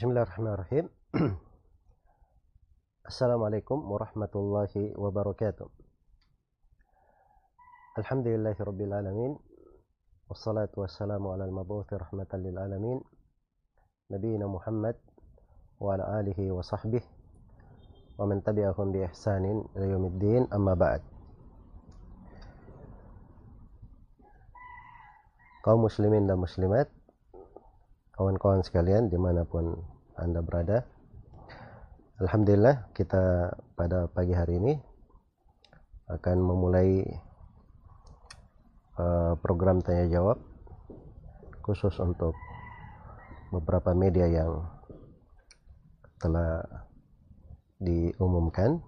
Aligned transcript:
بسم 0.00 0.16
الله 0.16 0.22
الرحمن 0.22 0.52
الرحيم 0.56 0.86
السلام 3.12 3.40
عليكم 3.44 3.78
ورحمة 3.92 4.32
الله 4.32 4.96
وبركاته 4.96 5.68
الحمد 8.00 8.26
لله 8.32 8.56
رب 8.56 8.80
العالمين 8.80 9.32
والصلاة 10.32 10.72
والسلام 10.72 11.20
على 11.28 11.44
المبعوث 11.44 11.92
رحمة 11.92 12.32
للعالمين 12.32 13.00
نبينا 14.10 14.46
محمد 14.48 14.96
وعلى 15.84 16.04
آله 16.20 16.48
وصحبه 16.48 17.04
ومن 18.18 18.40
تبعهم 18.40 18.92
بإحسان 18.92 19.44
إلى 19.76 19.84
يوم 19.84 20.04
الدين 20.16 20.48
أما 20.48 20.74
بعد 20.80 21.04
kaum 25.60 25.84
muslimin 25.84 26.24
dan 26.24 26.40
muslimat 26.40 26.88
kawan-kawan 28.20 28.60
sekalian 28.60 29.08
dimanapun 29.08 29.80
anda 30.20 30.44
berada. 30.44 30.84
Alhamdulillah 32.20 32.92
kita 32.92 33.56
pada 33.72 34.04
pagi 34.12 34.36
hari 34.36 34.60
ini 34.60 34.74
akan 36.12 36.36
memulai 36.36 37.00
uh, 39.00 39.32
program 39.40 39.80
tanya 39.80 40.04
jawab 40.12 40.36
khusus 41.64 41.96
untuk 41.96 42.36
beberapa 43.48 43.96
media 43.96 44.28
yang 44.28 44.68
telah 46.20 46.60
diumumkan. 47.80 48.84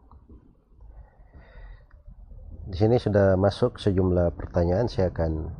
Di 2.68 2.76
sini 2.76 3.00
sudah 3.00 3.34
masuk 3.40 3.80
sejumlah 3.80 4.36
pertanyaan. 4.36 4.86
Saya 4.86 5.08
akan 5.08 5.50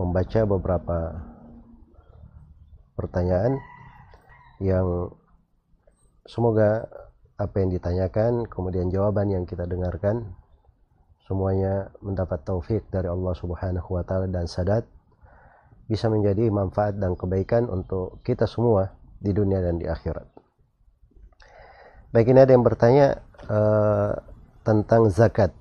membaca 0.00 0.40
beberapa 0.48 0.98
pertanyaan 2.96 3.60
yang 4.58 5.14
semoga 6.26 6.86
apa 7.38 7.54
yang 7.62 7.70
ditanyakan 7.70 8.50
kemudian 8.50 8.90
jawaban 8.90 9.30
yang 9.30 9.44
kita 9.46 9.62
dengarkan 9.64 10.34
semuanya 11.28 11.94
mendapat 12.02 12.42
taufik 12.42 12.82
dari 12.90 13.06
Allah 13.06 13.36
Subhanahu 13.36 13.94
wa 13.94 14.02
taala 14.02 14.26
dan 14.26 14.50
sadat 14.50 14.82
bisa 15.88 16.10
menjadi 16.12 16.50
manfaat 16.52 16.98
dan 17.00 17.16
kebaikan 17.16 17.70
untuk 17.70 18.20
kita 18.26 18.44
semua 18.44 18.92
di 19.18 19.32
dunia 19.32 19.64
dan 19.64 19.80
di 19.80 19.88
akhirat. 19.88 20.28
Baik 22.12 22.32
ini 22.32 22.40
ada 22.44 22.52
yang 22.52 22.64
bertanya 22.64 23.20
uh, 23.48 24.12
tentang 24.64 25.08
zakat. 25.08 25.52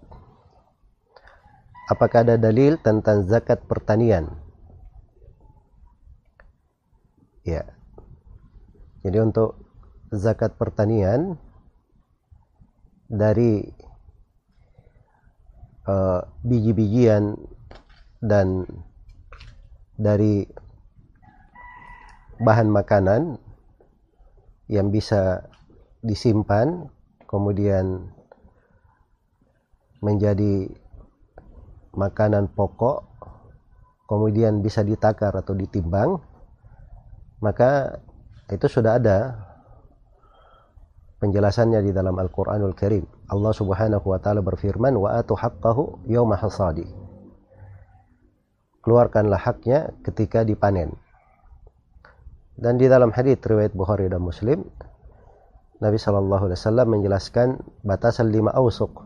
Apakah 1.87 2.27
ada 2.27 2.35
dalil 2.35 2.75
tentang 2.79 3.23
zakat 3.23 3.63
pertanian? 3.63 4.27
Ya, 7.47 7.63
jadi 9.05 9.21
untuk 9.21 9.59
zakat 10.13 10.55
pertanian 10.55 11.35
dari 13.07 13.63
uh, 15.87 16.21
biji-bijian 16.43 17.35
dan 18.23 18.67
dari 19.97 20.45
bahan 22.37 22.69
makanan 22.69 23.41
yang 24.69 24.93
bisa 24.93 25.47
disimpan 26.05 26.85
kemudian 27.25 28.13
menjadi 30.03 30.69
makanan 31.97 32.53
pokok 32.53 33.01
kemudian 34.05 34.61
bisa 34.61 34.85
ditakar 34.85 35.33
atau 35.33 35.57
ditimbang 35.57 36.21
maka 37.41 38.01
itu 38.47 38.67
sudah 38.71 38.95
ada 38.95 39.47
penjelasannya 41.19 41.83
di 41.83 41.91
dalam 41.91 42.15
Al-Qur'anul 42.15 42.77
Karim. 42.77 43.03
Allah 43.27 43.51
Subhanahu 43.51 44.05
wa 44.07 44.19
taala 44.21 44.39
berfirman, 44.45 44.95
"Wa 44.95 45.19
atu 45.19 45.35
haqqahu 45.35 46.07
yauma 46.07 46.39
hasadi." 46.39 46.87
Keluarkanlah 48.85 49.41
haknya 49.41 49.91
ketika 50.05 50.47
dipanen. 50.47 50.95
Dan 52.57 52.79
di 52.79 52.87
dalam 52.87 53.11
hadis 53.11 53.37
riwayat 53.43 53.75
Bukhari 53.75 54.07
dan 54.07 54.23
Muslim, 54.23 54.63
Nabi 55.77 55.99
Shallallahu 55.99 56.49
alaihi 56.49 56.57
wasallam 56.57 56.87
menjelaskan 56.89 57.47
batasan 57.85 58.33
lima 58.33 58.49
ausuk 58.55 59.05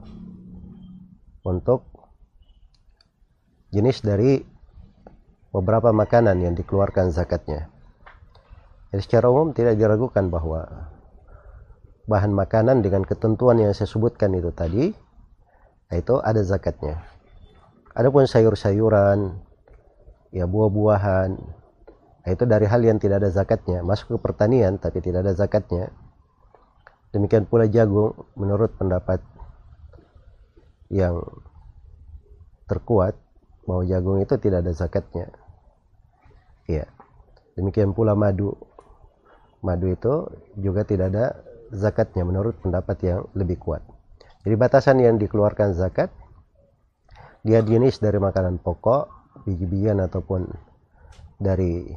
untuk 1.44 1.84
jenis 3.76 4.06
dari 4.06 4.40
beberapa 5.52 5.92
makanan 5.92 6.40
yang 6.40 6.54
dikeluarkan 6.56 7.12
zakatnya. 7.12 7.68
Jadi 8.92 9.02
secara 9.08 9.32
umum 9.32 9.56
tidak 9.56 9.80
diragukan 9.80 10.28
bahwa 10.28 10.92
bahan 12.12 12.36
makanan 12.36 12.84
dengan 12.84 13.08
ketentuan 13.08 13.56
yang 13.56 13.72
saya 13.72 13.88
sebutkan 13.88 14.36
itu 14.36 14.52
tadi 14.52 14.92
itu 15.92 16.16
ada 16.24 16.40
zakatnya. 16.44 17.04
Adapun 17.92 18.24
sayur-sayuran, 18.24 19.36
ya 20.32 20.48
buah-buahan, 20.48 21.36
itu 22.32 22.44
dari 22.48 22.64
hal 22.68 22.80
yang 22.84 22.96
tidak 22.96 23.24
ada 23.24 23.32
zakatnya, 23.32 23.84
masuk 23.84 24.16
ke 24.16 24.18
pertanian 24.24 24.80
tapi 24.80 25.04
tidak 25.04 25.28
ada 25.28 25.36
zakatnya. 25.36 25.92
Demikian 27.12 27.44
pula 27.44 27.68
jagung 27.68 28.16
menurut 28.40 28.72
pendapat 28.80 29.20
yang 30.88 31.20
terkuat 32.72 33.20
bahwa 33.68 33.84
jagung 33.84 34.24
itu 34.24 34.40
tidak 34.40 34.64
ada 34.64 34.72
zakatnya. 34.72 35.28
Ya. 36.72 36.88
Demikian 37.60 37.92
pula 37.92 38.16
madu 38.16 38.56
madu 39.62 39.94
itu 39.94 40.28
juga 40.58 40.82
tidak 40.86 41.14
ada 41.14 41.26
zakatnya 41.72 42.28
menurut 42.28 42.60
pendapat 42.60 42.98
yang 43.06 43.20
lebih 43.38 43.62
kuat. 43.62 43.82
Jadi 44.42 44.56
batasan 44.58 44.98
yang 45.00 45.22
dikeluarkan 45.22 45.78
zakat 45.78 46.10
dia 47.42 47.62
jenis 47.66 47.98
dari 47.98 48.22
makanan 48.22 48.62
pokok, 48.62 49.10
biji-bijian 49.50 49.98
ataupun 49.98 50.46
dari 51.42 51.90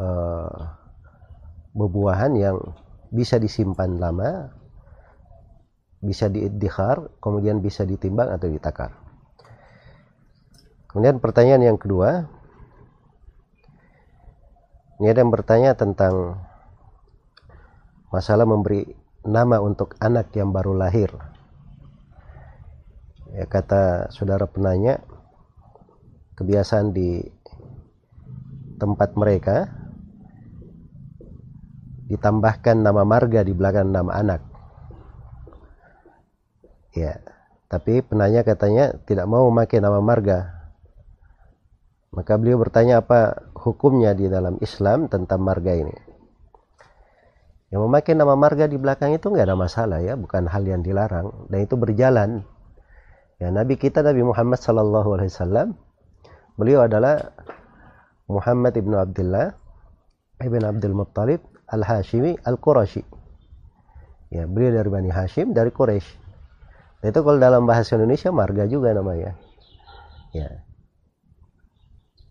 uh, 0.00 0.56
bebuahan 1.76 2.32
yang 2.36 2.56
bisa 3.12 3.36
disimpan 3.36 4.00
lama, 4.00 4.48
bisa 6.00 6.32
diidhar, 6.32 7.12
kemudian 7.20 7.60
bisa 7.60 7.84
ditimbang 7.84 8.32
atau 8.32 8.48
ditakar. 8.48 8.96
Kemudian 10.88 11.20
pertanyaan 11.20 11.76
yang 11.76 11.78
kedua, 11.80 12.24
ini 14.96 15.12
ada 15.12 15.20
yang 15.20 15.28
bertanya 15.28 15.76
tentang 15.76 16.40
masalah 18.16 18.48
memberi 18.48 18.88
nama 19.28 19.60
untuk 19.60 19.92
anak 20.00 20.32
yang 20.32 20.48
baru 20.48 20.72
lahir. 20.72 21.12
Ya, 23.36 23.44
kata 23.44 24.08
saudara 24.08 24.48
penanya, 24.48 25.04
kebiasaan 26.40 26.96
di 26.96 27.20
tempat 28.80 29.12
mereka 29.20 29.68
ditambahkan 32.08 32.80
nama 32.80 33.04
marga 33.04 33.44
di 33.44 33.52
belakang 33.52 33.92
nama 33.92 34.16
anak. 34.16 34.40
Ya, 36.96 37.20
tapi 37.68 38.00
penanya 38.00 38.40
katanya 38.48 38.96
tidak 39.04 39.28
mau 39.28 39.44
memakai 39.52 39.84
nama 39.84 40.00
marga. 40.00 40.56
Maka 42.16 42.40
beliau 42.40 42.56
bertanya 42.56 43.04
apa 43.04 43.52
hukumnya 43.52 44.16
di 44.16 44.32
dalam 44.32 44.56
Islam 44.64 45.12
tentang 45.12 45.44
marga 45.44 45.76
ini. 45.76 46.05
Yang 47.76 47.92
memakai 47.92 48.16
nama 48.16 48.32
marga 48.40 48.64
di 48.64 48.80
belakang 48.80 49.12
itu 49.12 49.28
nggak 49.28 49.52
ada 49.52 49.52
masalah 49.52 50.00
ya, 50.00 50.16
bukan 50.16 50.48
hal 50.48 50.64
yang 50.64 50.80
dilarang 50.80 51.44
dan 51.52 51.60
itu 51.60 51.76
berjalan. 51.76 52.40
Ya 53.36 53.52
Nabi 53.52 53.76
kita 53.76 54.00
Nabi 54.00 54.24
Muhammad 54.24 54.56
Sallallahu 54.64 55.20
Alaihi 55.20 55.28
Wasallam, 55.28 55.76
beliau 56.56 56.88
adalah 56.88 57.36
Muhammad 58.32 58.80
ibnu 58.80 58.96
Abdullah 58.96 59.52
ibn 60.40 60.64
Abdul 60.64 60.96
Muttalib 60.96 61.44
al 61.68 61.84
Hashimi 61.84 62.40
al 62.48 62.56
Qurashi. 62.56 63.04
Ya 64.32 64.48
beliau 64.48 64.80
dari 64.80 64.88
Bani 64.88 65.12
Hashim 65.12 65.52
dari 65.52 65.68
Quraisy. 65.68 66.16
Itu 67.04 67.20
kalau 67.20 67.36
dalam 67.36 67.68
bahasa 67.68 68.00
Indonesia 68.00 68.32
marga 68.32 68.64
juga 68.64 68.96
namanya. 68.96 69.36
Ya. 70.32 70.64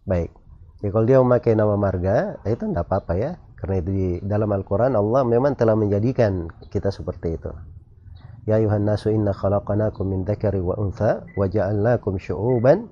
Baik. 0.09 0.33
Ya, 0.81 0.89
kalau 0.89 1.05
dia 1.05 1.21
memakai 1.21 1.53
nama 1.53 1.77
marga, 1.77 2.41
itu 2.49 2.65
tidak 2.65 2.89
apa-apa 2.89 3.13
ya. 3.13 3.31
Karena 3.55 3.75
itu 3.79 3.89
di 3.91 4.09
dalam 4.21 4.51
Al-Quran 4.51 4.93
Allah 4.93 5.23
memang 5.23 5.55
telah 5.55 5.73
menjadikan 5.73 6.51
kita 6.69 6.91
seperti 6.91 7.39
itu. 7.39 7.51
Ya 8.45 8.61
ayuhan 8.61 8.85
nasu 8.85 9.09
inna 9.09 9.33
khalaqanakum 9.33 10.05
min 10.05 10.21
dzakari 10.21 10.61
wa 10.61 10.77
untha 10.77 11.25
wa 11.33 11.49
ja'alnakum 11.49 12.21
syu'uban 12.21 12.91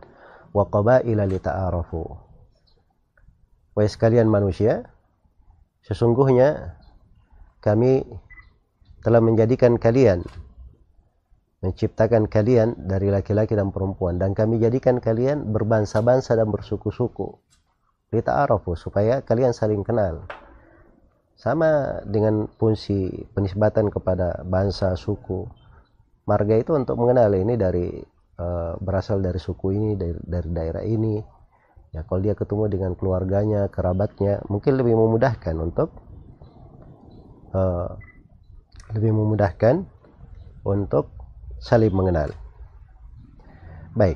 wa 0.55 0.65
qabaila 0.65 1.29
lita'arafu. 1.29 2.01
Wahai 3.77 3.89
sekalian 3.89 4.29
manusia, 4.29 4.89
sesungguhnya 5.85 6.79
kami 7.61 8.05
telah 9.03 9.19
menjadikan 9.19 9.75
kalian 9.77 10.23
menciptakan 11.63 12.27
kalian 12.27 12.75
dari 12.75 13.07
laki-laki 13.07 13.55
dan 13.55 13.71
perempuan 13.71 14.19
dan 14.19 14.35
kami 14.35 14.59
jadikan 14.59 14.99
kalian 14.99 15.47
berbangsa-bangsa 15.55 16.35
dan 16.35 16.51
bersuku-suku 16.51 17.39
lita'arafu 18.11 18.75
supaya 18.75 19.23
kalian 19.23 19.55
saling 19.55 19.79
kenal 19.79 20.27
sama 21.43 21.99
dengan 22.07 22.47
fungsi 22.55 23.27
penisbatan 23.35 23.91
kepada 23.91 24.47
bangsa 24.47 24.95
suku. 24.95 25.43
Marga 26.23 26.55
itu 26.55 26.71
untuk 26.71 26.95
mengenal 26.95 27.35
ini 27.35 27.59
dari 27.59 27.99
uh, 28.39 28.79
berasal 28.79 29.19
dari 29.19 29.43
suku 29.43 29.75
ini 29.75 29.99
dari, 29.99 30.15
dari 30.23 30.49
daerah 30.55 30.83
ini. 30.87 31.19
Ya 31.91 32.07
kalau 32.07 32.23
dia 32.23 32.31
ketemu 32.31 32.71
dengan 32.71 32.91
keluarganya 32.95 33.67
kerabatnya 33.67 34.39
mungkin 34.47 34.79
lebih 34.79 34.95
memudahkan 34.95 35.55
untuk 35.59 35.91
uh, 37.51 37.91
lebih 38.95 39.11
memudahkan 39.11 39.83
untuk 40.63 41.11
saling 41.59 41.91
mengenal 41.91 42.31
baik. 43.99 44.15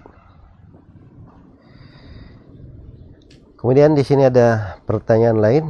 Kemudian 3.60 4.00
di 4.00 4.08
sini 4.08 4.32
ada 4.32 4.80
pertanyaan 4.88 5.44
lain 5.44 5.66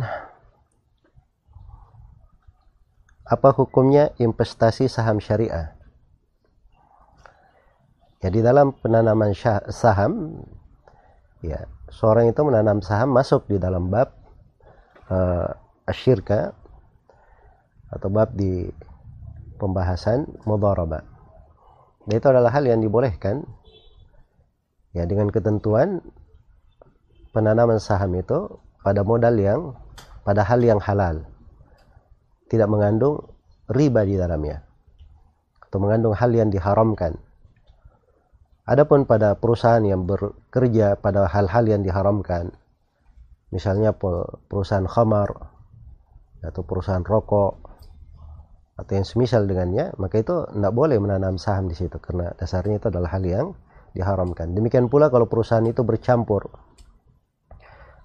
apa 3.28 3.52
hukumnya 3.52 4.16
investasi 4.16 4.88
saham 4.88 5.20
syariah? 5.20 5.76
Ya 8.24 8.32
di 8.32 8.40
dalam 8.40 8.74
penanaman 8.74 9.36
saham 9.70 10.42
ya 11.44 11.70
seorang 11.92 12.32
itu 12.32 12.42
menanam 12.42 12.82
saham 12.82 13.14
masuk 13.14 13.46
di 13.46 13.62
dalam 13.62 13.94
bab 13.94 14.16
uh, 15.12 15.54
asyirka 15.86 16.56
atau 17.94 18.10
bab 18.10 18.34
di 18.34 18.72
pembahasan 19.60 20.26
mudharabah. 20.48 21.04
Dan 22.08 22.14
itu 22.16 22.28
adalah 22.32 22.50
hal 22.56 22.64
yang 22.64 22.80
dibolehkan 22.80 23.44
ya 24.96 25.04
dengan 25.04 25.28
ketentuan 25.28 26.00
penanaman 27.36 27.78
saham 27.78 28.16
itu 28.16 28.56
pada 28.82 29.04
modal 29.04 29.36
yang 29.36 29.76
pada 30.24 30.48
hal 30.48 30.64
yang 30.64 30.80
halal 30.80 31.28
tidak 32.48 32.68
mengandung 32.72 33.24
riba 33.68 34.08
di 34.08 34.16
dalamnya 34.16 34.64
atau 35.68 35.78
mengandung 35.84 36.16
hal 36.16 36.32
yang 36.32 36.48
diharamkan. 36.48 37.20
Adapun 38.68 39.08
pada 39.08 39.36
perusahaan 39.40 39.84
yang 39.84 40.04
bekerja 40.04 41.00
pada 41.00 41.28
hal-hal 41.32 41.64
yang 41.68 41.82
diharamkan, 41.88 42.52
misalnya 43.52 43.96
perusahaan 44.48 44.88
khamar 44.88 45.32
atau 46.44 46.62
perusahaan 46.68 47.04
rokok 47.04 47.64
atau 48.76 48.92
yang 48.92 49.08
semisal 49.08 49.48
dengannya, 49.48 49.96
maka 49.96 50.20
itu 50.20 50.44
tidak 50.52 50.74
boleh 50.76 51.00
menanam 51.00 51.40
saham 51.40 51.72
di 51.72 51.76
situ 51.80 51.96
karena 52.00 52.36
dasarnya 52.36 52.80
itu 52.80 52.88
adalah 52.92 53.16
hal 53.16 53.24
yang 53.24 53.48
diharamkan. 53.96 54.52
Demikian 54.52 54.92
pula 54.92 55.08
kalau 55.08 55.32
perusahaan 55.32 55.64
itu 55.64 55.82
bercampur, 55.88 56.52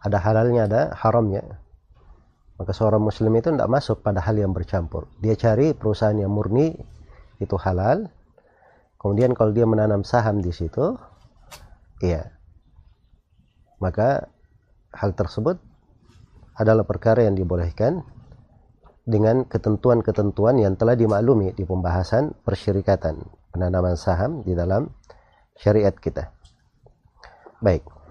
ada 0.02 0.18
halalnya, 0.18 0.66
ada 0.70 0.82
haramnya. 0.94 1.58
Maka 2.62 2.70
seorang 2.70 3.02
muslim 3.02 3.34
itu 3.34 3.50
tidak 3.50 3.66
masuk 3.66 4.06
pada 4.06 4.22
hal 4.22 4.38
yang 4.38 4.54
bercampur. 4.54 5.10
Dia 5.18 5.34
cari 5.34 5.74
perusahaan 5.74 6.14
yang 6.14 6.30
murni 6.30 6.70
itu 7.42 7.58
halal. 7.58 8.06
Kemudian 9.02 9.34
kalau 9.34 9.50
dia 9.50 9.66
menanam 9.66 10.06
saham 10.06 10.38
di 10.38 10.54
situ, 10.54 10.94
iya. 11.98 12.30
Maka 13.82 14.30
hal 14.94 15.10
tersebut 15.18 15.58
adalah 16.54 16.86
perkara 16.86 17.26
yang 17.26 17.34
dibolehkan 17.34 18.06
dengan 19.02 19.42
ketentuan-ketentuan 19.42 20.62
yang 20.62 20.78
telah 20.78 20.94
dimaklumi 20.94 21.58
di 21.58 21.66
pembahasan 21.66 22.30
persyarikatan 22.46 23.18
penanaman 23.50 23.98
saham 23.98 24.46
di 24.46 24.54
dalam 24.54 24.86
syariat 25.58 25.98
kita. 25.98 26.30
Baik. 27.58 28.01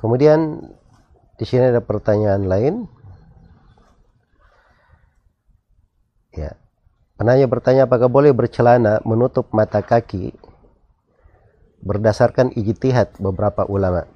Kemudian 0.00 0.64
di 1.36 1.44
sini 1.44 1.68
ada 1.68 1.84
pertanyaan 1.84 2.48
lain. 2.48 2.88
Ya. 6.32 6.56
Penanya 7.20 7.44
bertanya 7.44 7.84
apakah 7.84 8.08
boleh 8.08 8.32
bercelana 8.32 9.04
menutup 9.04 9.52
mata 9.52 9.84
kaki 9.84 10.32
berdasarkan 11.84 12.56
ijtihad 12.56 13.20
beberapa 13.20 13.68
ulama. 13.68 14.08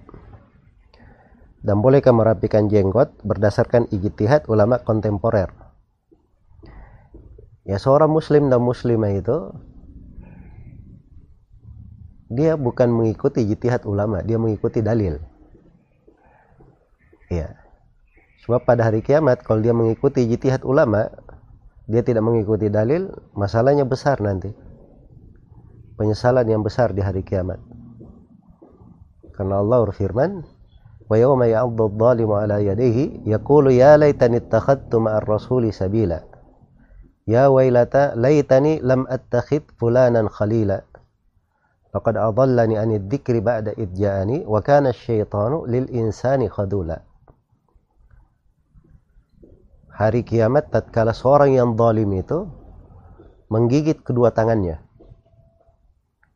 Dan 1.60 1.84
bolehkah 1.84 2.16
merapikan 2.16 2.72
jenggot 2.72 3.12
berdasarkan 3.20 3.92
ijtihad 3.92 4.48
ulama 4.48 4.80
kontemporer. 4.80 5.52
Ya 7.68 7.76
seorang 7.76 8.08
muslim 8.08 8.48
dan 8.48 8.64
muslimah 8.64 9.12
itu 9.12 9.52
dia 12.32 12.56
bukan 12.56 12.88
mengikuti 12.88 13.44
ijtihad 13.44 13.84
ulama, 13.84 14.24
dia 14.24 14.40
mengikuti 14.40 14.80
dalil. 14.80 15.33
Ya. 17.34 17.64
Sebab 18.44 18.68
pada 18.68 18.92
hari 18.92 19.00
kiamat 19.00 19.40
kalau 19.40 19.64
dia 19.64 19.72
mengikuti 19.72 20.28
jitihad 20.28 20.68
ulama, 20.68 21.08
dia 21.88 22.04
tidak 22.04 22.20
mengikuti 22.20 22.68
dalil, 22.68 23.08
masalahnya 23.32 23.88
besar 23.88 24.20
nanti. 24.20 24.52
Penyesalan 25.96 26.44
yang 26.44 26.60
besar 26.60 26.92
di 26.92 27.00
hari 27.00 27.24
kiamat. 27.24 27.56
Karena 29.32 29.64
Allah 29.64 29.88
berfirman, 29.88 30.44
"Wa 31.08 31.16
yawma 31.16 31.48
ya'addu 31.48 31.88
adh-dhalimu 31.88 32.34
'ala 32.36 32.60
yadayhi 32.60 33.24
yaqulu 33.24 33.72
ya 33.72 33.96
laitani 33.96 34.44
ittakhadtu 34.44 35.00
ma'ar 35.00 35.24
rasuli 35.24 35.72
sabila." 35.72 36.20
Ya 37.24 37.48
wailata 37.48 38.12
laitani 38.12 38.84
lam 38.84 39.08
attakhid 39.08 39.64
fulanan 39.80 40.28
khalila. 40.28 40.84
Laqad 41.96 42.20
adallani 42.20 42.76
'anid 42.76 43.08
dzikri 43.08 43.40
ba'da 43.40 43.72
idh 43.72 43.96
ja'ani 43.96 44.44
wa 44.44 44.60
kana 44.60 44.92
asy-syaitanu 44.92 45.64
lil 45.64 45.88
insani 45.88 46.52
khadula 46.52 47.13
hari 49.94 50.26
kiamat 50.26 50.74
tatkala 50.74 51.14
seorang 51.14 51.54
yang 51.54 51.78
zalim 51.78 52.10
itu 52.18 52.50
menggigit 53.46 54.02
kedua 54.02 54.34
tangannya. 54.34 54.82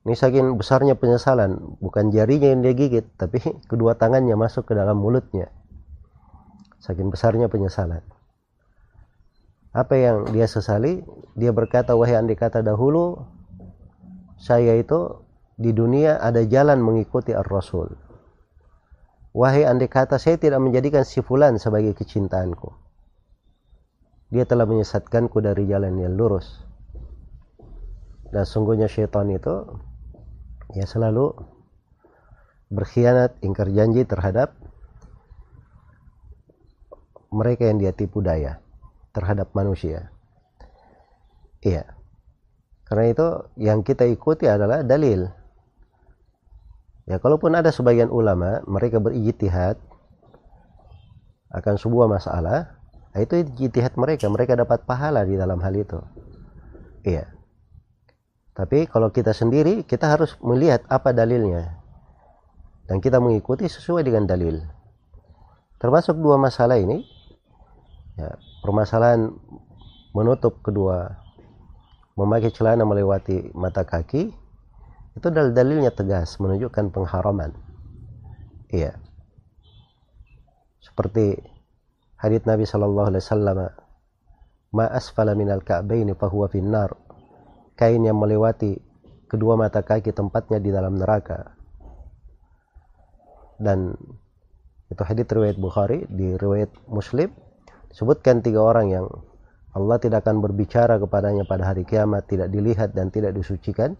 Ini 0.06 0.14
saking 0.14 0.56
besarnya 0.56 0.94
penyesalan, 0.94 1.76
bukan 1.82 2.14
jarinya 2.14 2.48
yang 2.54 2.62
dia 2.62 2.72
gigit, 2.72 3.04
tapi 3.18 3.42
kedua 3.70 3.98
tangannya 3.98 4.38
masuk 4.38 4.70
ke 4.70 4.72
dalam 4.78 5.02
mulutnya. 5.02 5.50
Saking 6.78 7.10
besarnya 7.10 7.50
penyesalan. 7.50 8.00
Apa 9.74 9.94
yang 9.98 10.30
dia 10.30 10.46
sesali? 10.48 11.02
Dia 11.36 11.52
berkata, 11.52 11.92
wahai 11.98 12.16
andai 12.16 12.38
kata 12.38 12.64
dahulu, 12.64 13.20
saya 14.38 14.78
itu 14.78 15.20
di 15.58 15.74
dunia 15.74 16.22
ada 16.22 16.40
jalan 16.46 16.80
mengikuti 16.80 17.34
ar-Rasul. 17.34 17.92
Wahai 19.34 19.66
andai 19.68 19.90
kata 19.90 20.16
saya 20.16 20.40
tidak 20.40 20.62
menjadikan 20.62 21.04
si 21.04 21.20
fulan 21.20 21.60
sebagai 21.60 21.92
kecintaanku 21.92 22.87
dia 24.28 24.44
telah 24.44 24.68
menyesatkanku 24.68 25.40
dari 25.40 25.64
jalan 25.64 25.96
yang 25.96 26.12
lurus. 26.16 26.64
Dan 28.28 28.44
sungguhnya 28.44 28.92
syaitan 28.92 29.24
itu 29.32 29.64
ya 30.76 30.84
selalu 30.84 31.32
berkhianat 32.68 33.40
ingkar 33.40 33.72
janji 33.72 34.04
terhadap 34.04 34.52
mereka 37.32 37.72
yang 37.72 37.80
dia 37.80 37.92
tipu 37.96 38.20
daya 38.20 38.60
terhadap 39.16 39.48
manusia. 39.56 40.12
Iya. 41.64 41.88
Karena 42.84 43.04
itu 43.08 43.26
yang 43.60 43.80
kita 43.84 44.04
ikuti 44.08 44.44
adalah 44.48 44.84
dalil. 44.84 45.28
Ya 47.08 47.16
kalaupun 47.16 47.56
ada 47.56 47.72
sebagian 47.72 48.12
ulama 48.12 48.60
mereka 48.68 49.00
berijtihad 49.00 49.80
akan 51.48 51.74
sebuah 51.80 52.12
masalah 52.12 52.77
Nah, 53.18 53.26
itu 53.26 53.34
ijtihad 53.42 53.98
mereka, 53.98 54.30
mereka 54.30 54.54
dapat 54.54 54.86
pahala 54.86 55.26
di 55.26 55.34
dalam 55.34 55.58
hal 55.58 55.74
itu. 55.74 55.98
Iya. 57.02 57.26
Tapi 58.54 58.86
kalau 58.86 59.10
kita 59.10 59.34
sendiri, 59.34 59.82
kita 59.82 60.06
harus 60.06 60.38
melihat 60.38 60.86
apa 60.86 61.10
dalilnya. 61.10 61.82
Dan 62.86 63.02
kita 63.02 63.18
mengikuti 63.18 63.66
sesuai 63.66 64.06
dengan 64.06 64.22
dalil. 64.22 64.62
Termasuk 65.82 66.14
dua 66.14 66.38
masalah 66.38 66.78
ini, 66.78 67.02
ya, 68.14 68.38
permasalahan 68.62 69.34
menutup 70.14 70.62
kedua, 70.62 71.18
memakai 72.14 72.54
celana 72.54 72.86
melewati 72.86 73.50
mata 73.50 73.82
kaki, 73.82 74.30
itu 75.18 75.26
dalil 75.26 75.50
dalilnya 75.50 75.90
tegas, 75.90 76.38
menunjukkan 76.38 76.94
pengharaman. 76.94 77.50
Iya. 78.70 78.94
Seperti 80.78 81.57
hadits 82.18 82.46
Nabi 82.46 82.66
Shallallahu 82.66 83.14
Alaihi 83.14 83.22
Wasallam 83.22 83.58
ma 84.74 84.84
asfala 84.90 85.32
minal 85.38 85.62
ka'baini 85.62 86.12
fahuwa 86.18 86.50
finnar. 86.50 86.92
Kain 87.78 88.02
yang 88.02 88.18
melewati 88.18 88.74
kedua 89.30 89.54
mata 89.54 89.86
kaki 89.86 90.10
tempatnya 90.10 90.58
di 90.58 90.74
dalam 90.74 90.98
neraka. 90.98 91.54
Dan 93.58 93.94
itu 94.90 95.02
hadits 95.02 95.30
riwayat 95.30 95.58
Bukhari 95.62 96.06
di 96.10 96.34
riwayat 96.34 96.74
Muslim 96.90 97.30
sebutkan 97.94 98.42
tiga 98.42 98.62
orang 98.62 98.90
yang 98.90 99.06
Allah 99.76 100.00
tidak 100.02 100.26
akan 100.26 100.42
berbicara 100.42 100.98
kepadanya 100.98 101.46
pada 101.46 101.70
hari 101.70 101.86
kiamat 101.86 102.26
tidak 102.26 102.50
dilihat 102.50 102.98
dan 102.98 103.14
tidak 103.14 103.36
disucikan. 103.38 103.94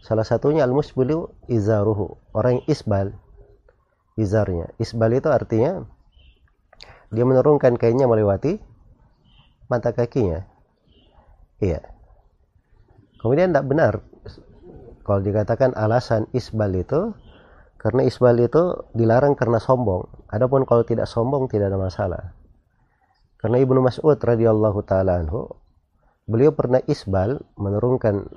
Salah 0.00 0.24
satunya 0.24 0.62
al-musbilu 0.62 1.28
izaruhu 1.50 2.16
orang 2.32 2.62
yang 2.62 2.66
isbal 2.70 3.06
izarnya. 4.14 4.72
Isbal 4.78 5.18
itu 5.18 5.28
artinya 5.28 5.84
dia 7.08 7.24
menurunkan 7.24 7.80
kainnya 7.80 8.04
melewati 8.04 8.60
mata 9.68 9.92
kakinya. 9.92 10.44
Iya. 11.60 11.80
Kemudian 13.18 13.50
tidak 13.50 13.66
benar 13.66 13.94
kalau 15.08 15.24
dikatakan 15.24 15.72
alasan 15.72 16.28
isbal 16.36 16.68
itu 16.76 17.16
karena 17.80 18.04
isbal 18.04 18.36
itu 18.36 18.76
dilarang 18.92 19.32
karena 19.32 19.56
sombong. 19.56 20.04
Adapun 20.28 20.68
kalau 20.68 20.84
tidak 20.84 21.08
sombong 21.08 21.48
tidak 21.48 21.72
ada 21.72 21.80
masalah. 21.80 22.22
Karena 23.38 23.62
Ibnu 23.62 23.80
Mas'ud 23.80 24.18
radhiyallahu 24.18 24.84
taala 24.84 25.22
anhu 25.22 25.48
beliau 26.28 26.52
pernah 26.52 26.84
isbal 26.84 27.40
menurunkan 27.56 28.28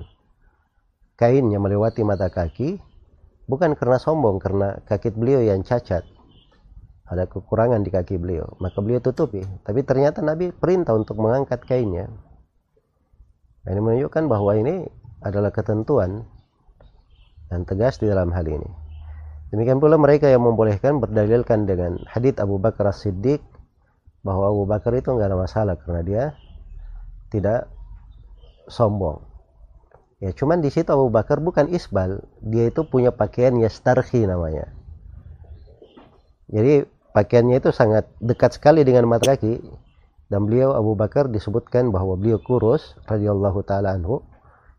kainnya 1.20 1.60
melewati 1.60 2.00
mata 2.08 2.32
kaki 2.32 2.80
bukan 3.44 3.76
karena 3.76 4.00
sombong 4.00 4.40
karena 4.40 4.80
kaki 4.88 5.12
beliau 5.12 5.44
yang 5.44 5.60
cacat 5.60 6.08
ada 7.06 7.26
kekurangan 7.26 7.82
di 7.82 7.90
kaki 7.90 8.16
beliau. 8.16 8.46
Maka 8.62 8.78
beliau 8.78 9.02
tutupi. 9.02 9.42
Tapi 9.42 9.80
ternyata 9.82 10.22
Nabi 10.22 10.54
perintah 10.54 10.94
untuk 10.94 11.18
mengangkat 11.18 11.66
kainnya. 11.66 12.08
Nah, 13.62 13.70
ini 13.70 13.80
menunjukkan 13.80 14.24
bahwa 14.26 14.52
ini 14.58 14.86
adalah 15.22 15.54
ketentuan 15.54 16.26
dan 17.46 17.62
tegas 17.62 18.02
di 18.02 18.10
dalam 18.10 18.34
hal 18.34 18.46
ini. 18.48 18.66
Demikian 19.52 19.78
pula 19.78 20.00
mereka 20.00 20.32
yang 20.32 20.42
membolehkan 20.42 20.98
berdalilkan 20.98 21.68
dengan 21.68 22.00
hadith 22.08 22.40
Abu 22.40 22.56
Bakar 22.56 22.88
As-Siddiq 22.88 23.44
bahwa 24.24 24.48
Abu 24.48 24.64
Bakar 24.64 24.96
itu 24.96 25.12
nggak 25.12 25.28
ada 25.28 25.38
masalah 25.38 25.76
karena 25.76 26.02
dia 26.02 26.24
tidak 27.28 27.68
sombong. 28.72 29.20
Ya 30.22 30.30
cuman 30.32 30.62
di 30.62 30.70
situ 30.70 30.88
Abu 30.88 31.12
Bakar 31.12 31.42
bukan 31.42 31.68
isbal. 31.68 32.24
Dia 32.40 32.70
itu 32.70 32.86
punya 32.86 33.12
pakaian 33.12 33.52
yastarhi 33.58 34.24
namanya. 34.24 34.70
Jadi 36.46 36.86
pakaiannya 37.12 37.60
itu 37.60 37.70
sangat 37.72 38.08
dekat 38.18 38.56
sekali 38.56 38.82
dengan 38.82 39.08
mata 39.08 39.32
kaki 39.36 39.60
dan 40.32 40.48
beliau 40.48 40.72
Abu 40.72 40.96
Bakar 40.96 41.28
disebutkan 41.28 41.92
bahwa 41.92 42.16
beliau 42.16 42.40
kurus 42.40 42.96
radhiyallahu 43.08 43.60
taala 43.68 43.96
anhu 43.96 44.24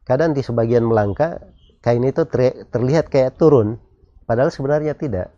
kadang 0.05 0.33
di 0.33 0.41
sebagian 0.41 0.85
melangkah 0.85 1.39
kain 1.85 2.03
itu 2.03 2.25
ter, 2.25 2.67
terlihat 2.73 3.09
kayak 3.13 3.37
turun 3.37 3.77
padahal 4.25 4.49
sebenarnya 4.49 4.97
tidak 4.97 5.29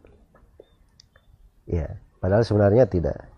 ya 1.67 1.99
padahal 2.23 2.47
sebenarnya 2.47 2.87
tidak 2.87 3.35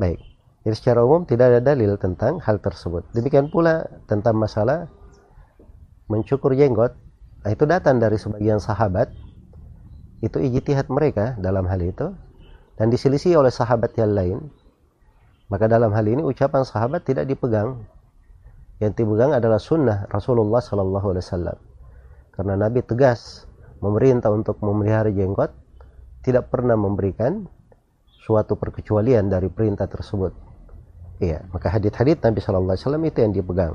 Baik. 0.00 0.16
Jadi 0.64 0.74
secara 0.80 1.04
umum 1.04 1.28
tidak 1.28 1.52
ada 1.52 1.60
dalil 1.60 2.00
tentang 2.00 2.40
hal 2.40 2.56
tersebut. 2.56 3.04
Demikian 3.12 3.52
pula 3.52 3.84
tentang 4.08 4.40
masalah 4.40 4.88
mencukur 6.08 6.56
jenggot. 6.56 6.96
Nah, 7.44 7.50
itu 7.52 7.68
datang 7.68 8.00
dari 8.00 8.16
sebagian 8.16 8.56
sahabat. 8.56 9.12
Itu 10.24 10.40
ijtihad 10.40 10.88
mereka 10.88 11.36
dalam 11.36 11.68
hal 11.68 11.84
itu 11.84 12.16
dan 12.80 12.88
diselisih 12.88 13.36
oleh 13.36 13.52
sahabat 13.52 13.92
yang 14.00 14.16
lain. 14.16 14.40
Maka 15.52 15.68
dalam 15.68 15.92
hal 15.92 16.08
ini 16.08 16.24
ucapan 16.24 16.64
sahabat 16.64 17.04
tidak 17.04 17.28
dipegang. 17.28 17.84
Yang 18.80 19.04
dipegang 19.04 19.36
adalah 19.36 19.60
sunnah 19.60 20.08
Rasulullah 20.08 20.64
Sallallahu 20.64 21.12
Alaihi 21.12 21.24
Wasallam. 21.28 21.58
Karena 22.32 22.56
Nabi 22.56 22.80
tegas 22.80 23.44
memerintah 23.84 24.32
untuk 24.32 24.56
memelihara 24.64 25.12
jenggot, 25.12 25.52
tidak 26.24 26.48
pernah 26.48 26.80
memberikan 26.80 27.44
suatu 28.24 28.56
perkecualian 28.56 29.28
dari 29.28 29.52
perintah 29.52 29.84
tersebut. 29.84 30.32
Iya, 31.20 31.44
maka 31.52 31.68
hadith-hadith 31.68 32.24
Nabi 32.24 32.40
Shallallahu 32.40 32.72
Alaihi 32.72 32.84
Wasallam 32.88 33.04
itu 33.04 33.18
yang 33.20 33.32
dipegang. 33.36 33.74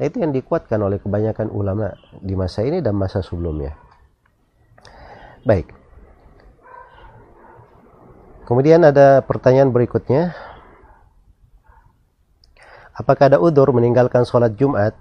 Nah, 0.00 0.04
itu 0.08 0.16
yang 0.16 0.32
dikuatkan 0.32 0.80
oleh 0.80 0.96
kebanyakan 0.96 1.52
ulama 1.52 1.92
di 2.24 2.32
masa 2.32 2.64
ini 2.64 2.80
dan 2.80 2.96
masa 2.96 3.20
sebelumnya. 3.20 3.76
Baik. 5.44 5.83
Kemudian 8.44 8.84
ada 8.84 9.24
pertanyaan 9.24 9.72
berikutnya. 9.72 10.36
Apakah 12.94 13.32
ada 13.32 13.38
udur 13.42 13.74
meninggalkan 13.74 14.22
sholat 14.22 14.54
Jumat 14.54 14.94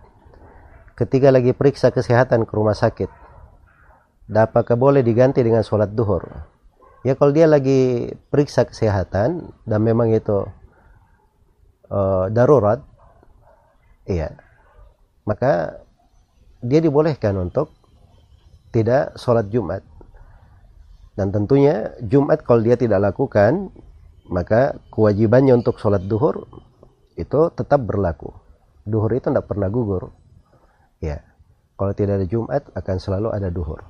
ketika 0.97 1.29
lagi 1.29 1.53
periksa 1.53 1.93
kesehatan 1.93 2.47
ke 2.47 2.53
rumah 2.55 2.73
sakit? 2.73 3.11
Dan 4.25 4.49
apakah 4.49 4.73
boleh 4.73 5.05
diganti 5.05 5.45
dengan 5.45 5.61
sholat 5.61 5.93
duhur? 5.93 6.53
ya 7.03 7.13
kalau 7.19 7.35
dia 7.35 7.45
lagi 7.45 8.09
periksa 8.31 8.63
kesehatan 8.63 9.51
dan 9.67 9.79
memang 9.83 10.15
itu 10.15 10.47
uh, 11.91 12.25
darurat 12.31 12.79
iya 14.07 14.31
maka 15.27 15.83
dia 16.63 16.79
dibolehkan 16.79 17.35
untuk 17.35 17.75
tidak 18.71 19.19
sholat 19.19 19.51
Jumat 19.51 19.83
dan 21.13 21.29
tentunya 21.29 21.93
Jumat 22.01 22.41
kalau 22.41 22.61
dia 22.65 22.77
tidak 22.77 23.13
lakukan 23.13 23.69
maka 24.29 24.79
kewajibannya 24.89 25.59
untuk 25.59 25.77
sholat 25.77 26.05
duhur 26.07 26.47
itu 27.19 27.53
tetap 27.53 27.85
berlaku 27.85 28.33
duhur 28.87 29.11
itu 29.13 29.29
tidak 29.29 29.45
pernah 29.45 29.69
gugur 29.69 30.09
ya 31.03 31.21
kalau 31.77 31.93
tidak 31.93 32.23
ada 32.23 32.27
Jumat 32.27 32.63
akan 32.73 32.97
selalu 32.97 33.29
ada 33.35 33.53
duhur 33.53 33.83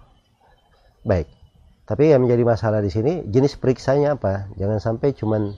baik 1.07 1.43
tapi 1.83 2.15
yang 2.15 2.23
menjadi 2.23 2.43
masalah 2.47 2.79
di 2.79 2.87
sini 2.87 3.27
jenis 3.27 3.59
periksanya 3.59 4.15
apa? 4.15 4.47
Jangan 4.55 4.79
sampai 4.79 5.11
cuman 5.11 5.51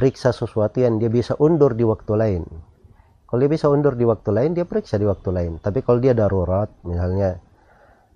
periksa 0.00 0.32
sesuatu 0.32 0.80
yang 0.80 0.96
dia 0.96 1.12
bisa 1.12 1.36
undur 1.36 1.76
di 1.76 1.84
waktu 1.84 2.12
lain. 2.16 2.42
Kalau 3.28 3.38
dia 3.44 3.50
bisa 3.52 3.68
undur 3.68 3.92
di 3.92 4.08
waktu 4.08 4.30
lain, 4.32 4.50
dia 4.56 4.64
periksa 4.64 4.96
di 4.96 5.04
waktu 5.04 5.28
lain. 5.34 5.52
Tapi 5.60 5.84
kalau 5.84 6.00
dia 6.00 6.16
darurat, 6.16 6.70
misalnya 6.86 7.42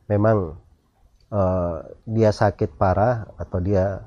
memang 0.09 0.57
uh, 1.33 1.85
dia 2.09 2.31
sakit 2.33 2.77
parah 2.77 3.29
atau 3.37 3.59
dia 3.61 4.05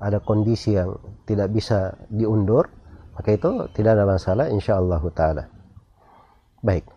ada 0.00 0.18
kondisi 0.18 0.74
yang 0.74 0.96
tidak 1.28 1.52
bisa 1.52 1.94
diundur, 2.08 2.72
maka 3.12 3.36
itu 3.36 3.68
tidak 3.76 4.00
ada 4.00 4.08
masalah 4.08 4.48
insya 4.48 4.80
Allah 4.80 5.02
taala. 5.12 5.44
Baik. 6.64 6.88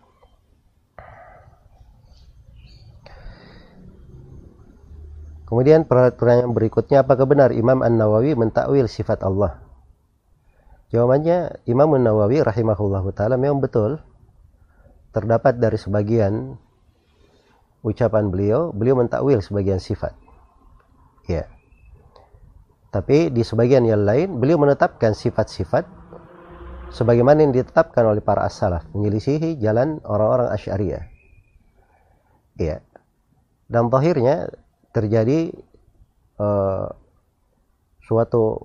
Kemudian 5.44 5.84
pertanyaan 5.84 6.56
berikutnya 6.56 7.04
apakah 7.04 7.28
benar 7.28 7.52
Imam 7.52 7.84
An-Nawawi 7.84 8.34
mentakwil 8.34 8.88
sifat 8.88 9.22
Allah? 9.22 9.60
Jawabannya 10.88 11.62
Imam 11.68 11.92
An-Nawawi 11.94 12.40
rahimahullahu 12.40 13.12
taala 13.12 13.36
memang 13.36 13.60
betul 13.60 14.00
terdapat 15.14 15.60
dari 15.60 15.78
sebagian 15.78 16.58
ucapan 17.84 18.32
beliau, 18.32 18.72
beliau 18.72 18.96
mentakwil 18.96 19.44
sebagian 19.44 19.76
sifat. 19.76 20.16
Ya. 21.28 21.46
Tapi 22.88 23.28
di 23.28 23.44
sebagian 23.44 23.84
yang 23.84 24.08
lain 24.08 24.40
beliau 24.40 24.56
menetapkan 24.56 25.12
sifat-sifat 25.12 25.84
sebagaimana 26.94 27.44
yang 27.44 27.52
ditetapkan 27.52 28.06
oleh 28.08 28.24
para 28.24 28.48
as-salaf, 28.48 28.88
menyelisihi 28.96 29.60
jalan 29.60 30.00
orang-orang 30.08 30.48
Asy'ariyah. 30.56 31.04
Ya. 32.56 32.80
Dan 33.68 33.92
zahirnya 33.92 34.48
terjadi 34.94 35.50
uh, 36.38 36.86
suatu 38.04 38.62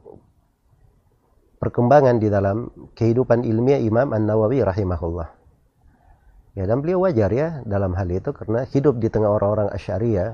perkembangan 1.58 2.22
di 2.22 2.30
dalam 2.30 2.70
kehidupan 2.96 3.44
ilmiah 3.44 3.82
Imam 3.82 4.14
An-Nawawi 4.14 4.64
rahimahullah. 4.64 5.39
Ya, 6.58 6.66
dan 6.66 6.82
beliau 6.82 7.06
wajar 7.06 7.30
ya 7.30 7.62
dalam 7.64 7.94
hal 7.94 8.10
itu 8.10 8.34
karena 8.34 8.66
hidup 8.70 8.98
di 8.98 9.08
tengah 9.08 9.30
orang-orang 9.30 9.70
Asy'ariyah. 9.70 10.32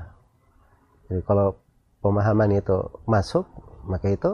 Jadi 1.12 1.22
kalau 1.27 1.60
pemahaman 2.00 2.55
itu 2.55 2.88
masuk, 3.05 3.45
maka 3.86 4.10
itu 4.10 4.31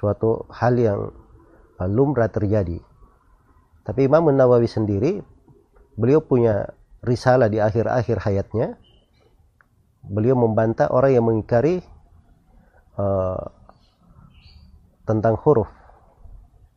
suatu 0.00 0.48
hal 0.50 0.74
yang 0.76 1.00
uh, 1.78 1.88
lumrah 1.88 2.32
terjadi. 2.32 2.80
Tapi 3.86 4.00
Imam 4.08 4.26
An-Nawawi 4.32 4.66
sendiri 4.66 5.22
beliau 5.94 6.24
punya 6.24 6.74
risalah 7.06 7.46
di 7.46 7.62
akhir-akhir 7.62 8.18
hayatnya 8.18 8.76
beliau 10.06 10.34
membantah 10.38 10.90
orang 10.90 11.12
yang 11.14 11.24
mengingkari 11.26 11.82
uh, 12.98 13.42
tentang 15.06 15.38
huruf 15.38 15.70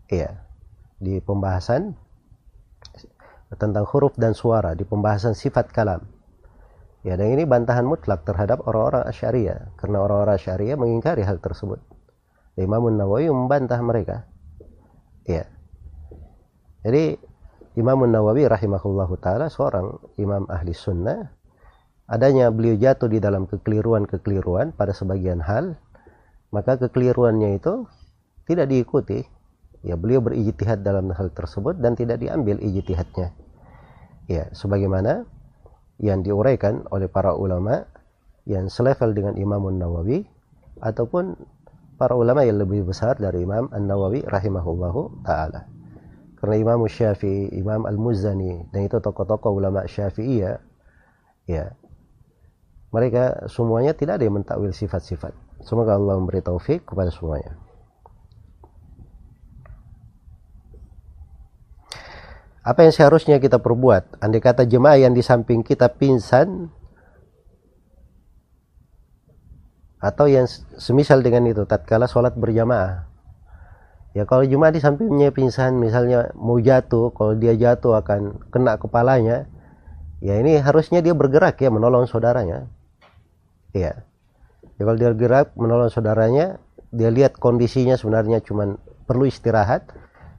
ya 0.09 0.45
di 1.01 1.21
pembahasan 1.21 1.97
tentang 3.57 3.87
huruf 3.89 4.13
dan 4.19 4.37
suara 4.37 4.77
di 4.77 4.85
pembahasan 4.85 5.33
sifat 5.33 5.73
kalam. 5.73 6.05
Ya 7.01 7.15
dan 7.15 7.31
ini 7.31 7.47
bantahan 7.47 7.87
mutlak 7.87 8.27
terhadap 8.27 8.61
orang-orang 8.67 9.07
asyariah 9.07 9.71
karena 9.79 10.03
orang-orang 10.03 10.35
asyariah 10.35 10.75
mengingkari 10.75 11.23
hal 11.23 11.39
tersebut. 11.39 11.79
Imam 12.59 12.83
Nawawi 12.91 13.31
membantah 13.31 13.79
mereka. 13.79 14.27
Ya. 15.23 15.47
Jadi 16.83 17.15
Imam 17.79 18.03
Nawawi 18.03 18.51
rahimahullahu 18.51 19.15
taala 19.23 19.47
seorang 19.47 19.95
imam 20.19 20.43
ahli 20.51 20.75
sunnah. 20.75 21.31
Adanya 22.09 22.51
beliau 22.51 22.75
jatuh 22.75 23.07
di 23.07 23.21
dalam 23.21 23.47
kekeliruan-kekeliruan 23.47 24.73
pada 24.73 24.91
sebagian 24.91 25.39
hal, 25.45 25.77
maka 26.49 26.75
kekeliruannya 26.81 27.61
itu 27.61 27.85
tidak 28.49 28.67
diikuti. 28.67 29.23
Ya, 29.79 29.95
beliau 29.95 30.19
berijtihad 30.19 30.83
dalam 30.83 31.11
hal 31.15 31.31
tersebut 31.31 31.79
dan 31.79 31.95
tidak 31.95 32.19
diambil 32.19 32.59
ijtihadnya. 32.59 33.31
Ya, 34.27 34.51
sebagaimana 34.51 35.23
yang 35.99 36.23
diuraikan 36.23 36.87
oleh 36.91 37.07
para 37.07 37.35
ulama 37.35 37.87
yang 38.47 38.67
selevel 38.71 39.15
dengan 39.15 39.35
Imam 39.39 39.67
Nawawi 39.71 40.27
ataupun 40.79 41.35
para 41.99 42.15
ulama 42.15 42.47
yang 42.47 42.63
lebih 42.63 42.87
besar 42.87 43.19
dari 43.19 43.43
Imam 43.43 43.67
An-Nawawi 43.75 44.23
rahimahullahu 44.23 45.27
taala. 45.27 45.67
Karena 46.39 46.55
Imam 46.55 46.87
Syafi'i, 46.87 47.51
Imam 47.59 47.83
Al-Muzani 47.83 48.71
dan 48.71 48.87
itu 48.87 48.95
tokoh-tokoh 49.03 49.59
ulama 49.59 49.83
Syafi'i 49.83 50.39
ya, 50.39 50.63
ya. 51.43 51.75
Mereka 52.95 53.51
semuanya 53.51 53.91
tidak 53.91 54.17
ada 54.17 54.23
yang 54.25 54.39
mentakwil 54.39 54.71
sifat-sifat. 54.71 55.35
Semoga 55.61 55.99
Allah 55.99 56.15
memberi 56.15 56.39
taufik 56.39 56.87
kepada 56.87 57.11
semuanya. 57.11 57.59
Apa 62.69 62.85
yang 62.85 62.93
seharusnya 62.93 63.41
kita 63.41 63.57
perbuat? 63.57 64.21
Andai 64.21 64.45
kata 64.45 64.61
jemaah 64.69 65.01
yang 65.01 65.17
di 65.17 65.25
samping 65.25 65.65
kita 65.65 65.89
pingsan 65.89 66.69
atau 69.97 70.29
yang 70.29 70.45
semisal 70.77 71.25
dengan 71.25 71.49
itu 71.49 71.65
tatkala 71.65 72.05
sholat 72.05 72.37
berjamaah. 72.37 73.09
Ya 74.13 74.29
kalau 74.29 74.45
cuma 74.45 74.69
di 74.69 74.77
sampingnya 74.77 75.33
pingsan 75.33 75.81
misalnya 75.81 76.29
mau 76.37 76.61
jatuh 76.61 77.09
kalau 77.09 77.33
dia 77.33 77.57
jatuh 77.57 77.97
akan 78.05 78.37
kena 78.53 78.77
kepalanya 78.77 79.49
ya 80.21 80.37
ini 80.37 80.61
harusnya 80.61 81.01
dia 81.01 81.17
bergerak 81.17 81.57
ya 81.57 81.73
menolong 81.73 82.05
saudaranya. 82.05 82.69
Ya 83.73 84.05
ya 84.77 84.81
kalau 84.85 84.97
dia 85.01 85.09
bergerak 85.09 85.57
menolong 85.57 85.89
saudaranya 85.89 86.61
dia 86.93 87.09
lihat 87.09 87.33
kondisinya 87.41 87.97
sebenarnya 87.97 88.45
cuma 88.45 88.77
perlu 89.09 89.25
istirahat 89.25 89.89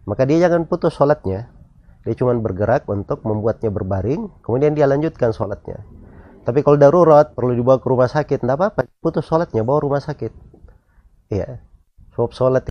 maka 0.07 0.23
dia 0.31 0.47
jangan 0.47 0.71
putus 0.71 0.95
sholatnya 0.95 1.51
dia 2.05 2.15
cuma 2.17 2.33
bergerak 2.37 2.89
untuk 2.89 3.21
membuatnya 3.25 3.69
berbaring 3.69 4.29
kemudian 4.41 4.73
dia 4.73 4.89
lanjutkan 4.89 5.33
sholatnya 5.37 5.81
tapi 6.41 6.65
kalau 6.65 6.81
darurat 6.81 7.37
perlu 7.37 7.53
dibawa 7.53 7.77
ke 7.77 7.87
rumah 7.87 8.09
sakit, 8.09 8.41
tidak 8.41 8.57
apa-apa. 8.57 8.89
Putus 9.05 9.29
sholatnya 9.29 9.61
bawa 9.61 9.85
rumah 9.85 10.01
sakit. 10.01 10.33
Iya. 11.29 11.61
Sebab 12.17 12.33
sholat 12.33 12.65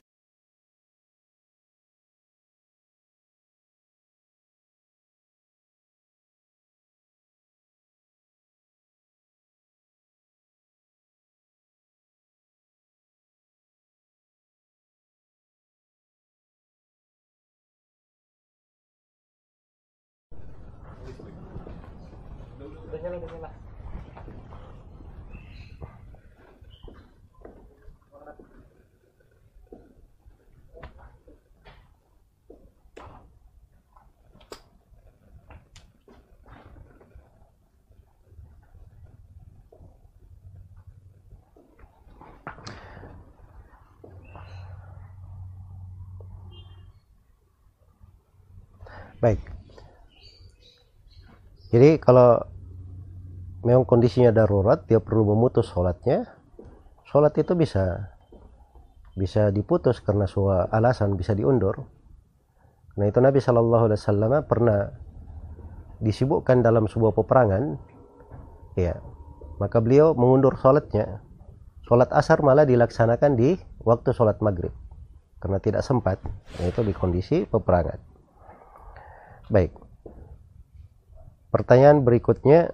Baik. 49.19 49.39
Jadi 51.69 51.98
kalau 52.09 52.41
memang 53.61 53.85
kondisinya 53.85 54.33
darurat, 54.33 54.81
dia 54.89 54.97
perlu 54.97 55.29
memutus 55.29 55.69
sholatnya. 55.69 56.25
Sholat 57.05 57.37
itu 57.37 57.53
bisa 57.53 58.17
bisa 59.13 59.53
diputus 59.53 60.01
karena 60.01 60.25
sebuah 60.25 60.73
alasan 60.73 61.13
bisa 61.13 61.37
diundur. 61.37 61.85
Karena 62.97 63.13
itu 63.13 63.19
Nabi 63.21 63.37
Shallallahu 63.37 63.93
Alaihi 63.93 64.01
Wasallam 64.01 64.31
pernah 64.49 64.89
disibukkan 66.01 66.65
dalam 66.65 66.89
sebuah 66.89 67.13
peperangan, 67.13 67.77
ya, 68.73 68.97
maka 69.61 69.77
beliau 69.77 70.17
mengundur 70.17 70.57
sholatnya. 70.57 71.21
Sholat 71.85 72.09
asar 72.09 72.41
malah 72.41 72.65
dilaksanakan 72.65 73.37
di 73.37 73.53
waktu 73.85 74.17
sholat 74.17 74.41
maghrib 74.41 74.73
karena 75.45 75.61
tidak 75.61 75.85
sempat, 75.85 76.17
yaitu 76.57 76.81
di 76.81 76.93
kondisi 76.97 77.45
peperangan. 77.45 78.01
Baik. 79.53 79.88
Pertanyaan 81.49 82.05
berikutnya 82.05 82.69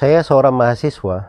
Saya 0.00 0.24
seorang 0.24 0.56
mahasiswa 0.56 1.28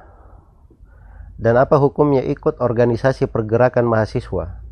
dan 1.36 1.60
apa 1.60 1.76
hukumnya 1.76 2.24
ikut 2.24 2.64
organisasi 2.64 3.28
pergerakan 3.28 3.84
mahasiswa? 3.84 4.64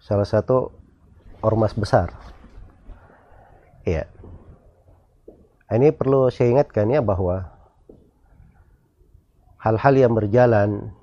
Salah 0.00 0.24
satu 0.24 0.72
ormas 1.44 1.76
besar. 1.76 2.16
Iya. 3.84 4.08
Ini 5.68 5.92
perlu 5.92 6.32
saya 6.32 6.48
ingatkan 6.56 6.88
ya 6.88 7.04
bahwa 7.04 7.44
hal-hal 9.60 9.94
yang 10.00 10.12
berjalan 10.16 10.96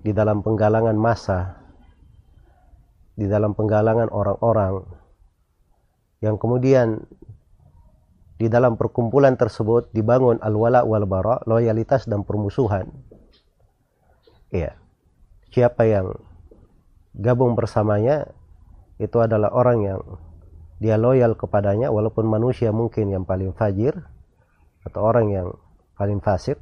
di 0.00 0.16
dalam 0.16 0.40
penggalangan 0.40 0.96
massa, 0.96 1.60
di 3.12 3.28
dalam 3.28 3.52
penggalangan 3.52 4.08
orang-orang 4.08 4.88
yang 6.24 6.40
kemudian 6.40 7.04
di 8.40 8.48
dalam 8.48 8.80
perkumpulan 8.80 9.36
tersebut 9.36 9.92
dibangun 9.92 10.40
al-wala 10.40 10.82
wal 10.88 11.04
bara, 11.04 11.44
loyalitas 11.44 12.08
dan 12.08 12.24
permusuhan. 12.24 12.88
Iya. 14.48 14.80
Siapa 15.52 15.86
yang 15.86 16.16
gabung 17.14 17.54
bersamanya 17.54 18.32
itu 18.98 19.20
adalah 19.22 19.54
orang 19.54 19.78
yang 19.86 20.00
dia 20.82 20.98
loyal 20.98 21.38
kepadanya 21.38 21.90
walaupun 21.94 22.26
manusia 22.26 22.74
mungkin 22.74 23.14
yang 23.14 23.22
paling 23.22 23.54
fajir 23.54 23.94
atau 24.84 25.00
orang 25.00 25.30
yang 25.30 25.48
paling 25.94 26.18
fasik. 26.18 26.58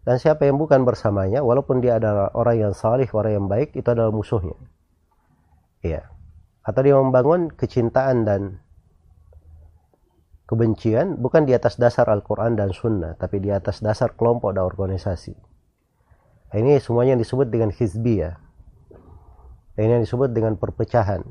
Dan 0.00 0.16
siapa 0.16 0.48
yang 0.48 0.56
bukan 0.56 0.88
bersamanya 0.88 1.44
walaupun 1.44 1.84
dia 1.84 2.00
adalah 2.00 2.32
orang 2.32 2.56
yang 2.56 2.72
salih 2.72 3.08
orang 3.12 3.32
yang 3.36 3.46
baik 3.52 3.76
itu 3.76 3.88
adalah 3.92 4.08
musuhnya. 4.08 4.56
Iya. 5.84 6.08
Atau 6.64 6.80
dia 6.84 6.96
membangun 6.96 7.52
kecintaan 7.52 8.24
dan 8.24 8.64
kebencian 10.48 11.20
bukan 11.20 11.44
di 11.44 11.54
atas 11.54 11.76
dasar 11.76 12.08
Al-Quran 12.10 12.58
dan 12.58 12.74
Sunnah 12.74 13.14
tapi 13.14 13.38
di 13.38 13.52
atas 13.52 13.84
dasar 13.84 14.16
kelompok 14.16 14.56
dan 14.56 14.64
organisasi. 14.64 15.36
Ini 16.50 16.82
semuanya 16.82 17.14
yang 17.14 17.22
disebut 17.22 17.46
dengan 17.46 17.70
hizbiyah. 17.70 18.34
Ini 19.78 20.00
yang 20.00 20.04
disebut 20.04 20.34
dengan 20.34 20.58
perpecahan 20.58 21.22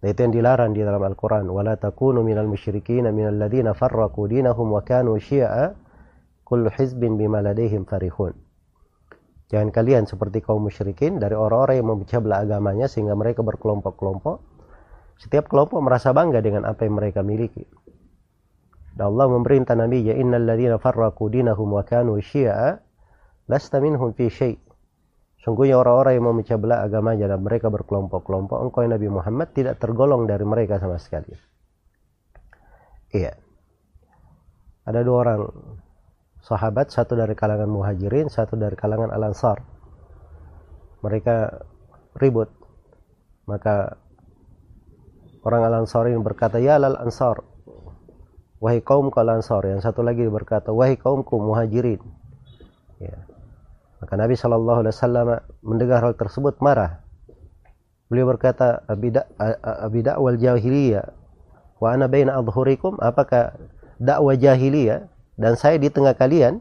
Nah, 0.00 0.12
itu 0.12 0.20
yang 0.22 0.34
dilarang 0.36 0.76
di 0.76 0.84
dalam 0.84 1.00
Al-Quran. 1.00 1.48
وَلَا 1.48 1.80
تَكُونُوا 1.80 2.20
مِنَ 2.20 2.36
الْمُشْرِكِينَ 2.36 3.10
مِنَ 3.10 3.26
الَّذِينَ 3.32 3.72
فَرَّقُوا 3.72 4.26
دِينَهُمْ 4.28 4.66
وَكَانُوا 4.76 5.16
شِيَعًا 5.18 5.66
كُلُّ 6.44 6.64
حِزْبٍ 6.70 7.00
بِمَا 7.00 7.40
لَدَيْهِمْ 7.42 7.88
فَرِحُونَ 7.88 8.32
Jangan 9.46 9.70
kalian 9.70 10.04
seperti 10.10 10.42
kaum 10.42 10.66
musyrikin 10.66 11.22
dari 11.22 11.38
orang-orang 11.38 11.78
yang 11.78 11.88
memecah 11.94 12.18
belah 12.18 12.42
agamanya 12.42 12.90
sehingga 12.90 13.14
mereka 13.14 13.46
berkelompok-kelompok. 13.46 14.42
Setiap 15.22 15.46
kelompok 15.46 15.78
merasa 15.80 16.10
bangga 16.10 16.42
dengan 16.42 16.66
apa 16.66 16.82
yang 16.82 16.98
mereka 16.98 17.22
miliki. 17.22 17.62
Dan 18.96 19.14
Allah 19.14 19.26
memerintah 19.30 19.78
Nabi 19.78 20.02
ya 20.02 20.18
innal 20.18 20.44
ladzina 20.44 20.82
farraqu 20.82 21.30
dinahum 21.30 21.78
wa 21.78 21.86
kanu 21.86 22.18
syi'a 22.18 22.80
lasta 23.46 23.78
minhum 23.78 24.12
fi 24.16 24.26
syai' 24.28 24.58
Sungguhnya 25.41 25.73
orang-orang 25.81 26.21
yang 26.21 26.25
memecah 26.29 26.57
belah 26.61 26.85
agamanya 26.85 27.25
dan 27.25 27.41
mereka 27.41 27.73
berkelompok-kelompok, 27.73 28.61
engkau 28.61 28.85
Nabi 28.85 29.09
Muhammad 29.09 29.49
tidak 29.57 29.81
tergolong 29.81 30.29
dari 30.29 30.45
mereka 30.45 30.77
sama 30.77 31.01
sekali. 31.01 31.33
Iya. 33.09 33.33
Ada 34.85 35.01
dua 35.01 35.17
orang 35.25 35.41
sahabat, 36.45 36.93
satu 36.93 37.17
dari 37.17 37.33
kalangan 37.33 37.65
muhajirin, 37.73 38.29
satu 38.29 38.53
dari 38.53 38.77
kalangan 38.77 39.09
al-ansar. 39.09 39.65
Mereka 41.01 41.35
ribut. 42.21 42.53
Maka 43.49 43.97
orang 45.41 45.61
al-ansar 45.65 46.05
ini 46.05 46.21
berkata, 46.21 46.61
Ya 46.61 46.77
al-ansar, 46.77 47.41
wahai 48.61 48.85
kaumku 48.85 49.17
al-ansar. 49.17 49.65
Yang 49.65 49.89
satu 49.89 50.05
lagi 50.05 50.21
berkata, 50.29 50.69
wahai 50.69 51.01
kaumku 51.01 51.33
muhajirin. 51.41 52.01
Ya 53.01 53.30
maka 54.01 54.13
Nabi 54.17 54.33
Shallallahu 54.33 54.81
Alaihi 54.81 54.93
Wasallam 54.97 55.27
mendengar 55.61 56.01
hal 56.01 56.17
tersebut 56.17 56.57
marah. 56.57 57.05
Beliau 58.09 58.27
berkata, 58.27 58.81
abidak 58.89 60.17
wal 60.17 60.35
jahiliyah? 60.41 61.13
Wa 61.77 61.95
ana 61.95 62.09
baina 62.09 62.35
adhurikum? 62.35 62.97
Apakah 62.97 63.55
dakwah 64.01 64.35
jahiliyah 64.35 65.05
dan 65.37 65.53
saya 65.53 65.77
di 65.77 65.87
tengah 65.87 66.17
kalian? 66.17 66.59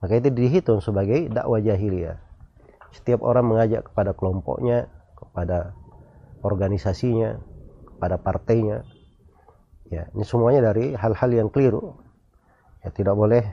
Maka 0.00 0.22
itu 0.22 0.30
dihitung 0.30 0.80
sebagai 0.80 1.28
dakwah 1.28 1.58
jahiliyah. 1.60 2.16
Setiap 2.94 3.20
orang 3.26 3.50
mengajak 3.50 3.90
kepada 3.90 4.14
kelompoknya 4.14 4.86
kepada 5.18 5.74
organisasinya 6.46 7.42
kepada 7.90 8.16
partainya. 8.22 8.86
Ya 9.90 10.08
ini 10.14 10.24
semuanya 10.24 10.72
dari 10.72 10.94
hal-hal 10.94 11.30
yang 11.34 11.48
keliru. 11.50 11.98
Ya 12.80 12.94
tidak 12.94 13.18
boleh 13.18 13.44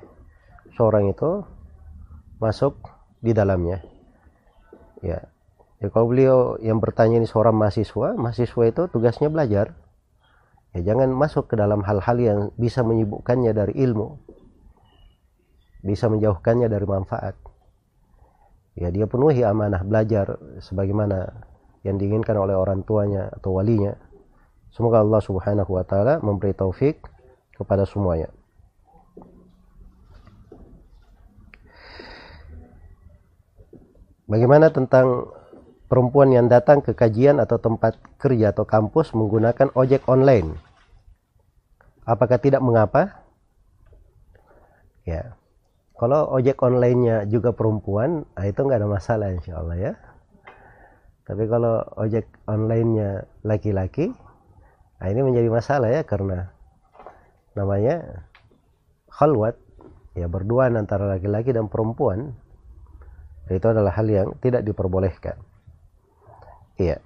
seorang 0.78 1.12
itu 1.12 1.44
masuk 2.42 2.74
di 3.22 3.38
dalamnya. 3.38 3.86
Ya. 5.06 5.30
Ya 5.82 5.88
kalau 5.90 6.10
beliau 6.10 6.58
yang 6.62 6.78
bertanya 6.82 7.22
ini 7.22 7.30
seorang 7.30 7.58
mahasiswa 7.58 8.18
mahasiswa 8.18 8.64
itu 8.66 8.82
tugasnya 8.90 9.30
belajar. 9.30 9.78
Ya 10.74 10.94
jangan 10.94 11.14
masuk 11.14 11.54
ke 11.54 11.56
dalam 11.58 11.86
hal-hal 11.86 12.18
yang 12.18 12.40
bisa 12.58 12.82
menyibukkannya 12.82 13.54
dari 13.54 13.74
ilmu. 13.78 14.18
Bisa 15.86 16.10
menjauhkannya 16.10 16.70
dari 16.70 16.86
manfaat. 16.86 17.38
Ya 18.78 18.90
dia 18.90 19.06
penuhi 19.06 19.46
amanah 19.46 19.82
belajar 19.86 20.38
sebagaimana 20.62 21.46
yang 21.82 21.98
diinginkan 21.98 22.38
oleh 22.38 22.54
orang 22.58 22.86
tuanya 22.86 23.30
atau 23.34 23.58
walinya. 23.58 23.98
Semoga 24.70 25.02
Allah 25.02 25.20
subhanahu 25.20 25.76
wa 25.76 25.84
ta'ala 25.84 26.24
memberi 26.24 26.56
taufik 26.56 27.04
kepada 27.58 27.84
semuanya 27.84 28.32
bagaimana 34.32 34.72
tentang 34.72 35.28
perempuan 35.92 36.32
yang 36.32 36.48
datang 36.48 36.80
ke 36.80 36.96
kajian 36.96 37.44
atau 37.44 37.60
tempat 37.60 38.00
kerja 38.16 38.56
atau 38.56 38.64
kampus 38.64 39.12
menggunakan 39.12 39.76
ojek 39.76 40.08
online 40.08 40.56
apakah 42.08 42.40
tidak 42.40 42.64
mengapa 42.64 43.20
ya 45.04 45.36
kalau 46.02 46.34
ojek 46.34 46.58
online-nya 46.66 47.30
juga 47.30 47.54
perempuan, 47.54 48.26
nah 48.34 48.50
itu 48.50 48.58
nggak 48.66 48.82
ada 48.82 48.90
masalah 48.90 49.38
insya 49.38 49.62
Allah 49.62 49.78
ya. 49.78 49.94
Tapi 51.30 51.46
kalau 51.46 51.86
ojek 51.94 52.26
online-nya 52.50 53.30
laki-laki, 53.46 54.10
nah 54.98 55.08
ini 55.14 55.22
menjadi 55.22 55.54
masalah 55.54 55.94
ya 55.94 56.02
karena 56.02 56.50
namanya 57.54 58.26
khalwat, 59.14 59.62
ya 60.18 60.26
berduaan 60.26 60.74
antara 60.74 61.06
laki-laki 61.06 61.54
dan 61.54 61.70
perempuan. 61.70 62.34
Itu 63.52 63.68
adalah 63.68 63.92
hal 63.92 64.08
yang 64.08 64.28
tidak 64.40 64.64
diperbolehkan. 64.64 65.36
Iya. 66.80 67.04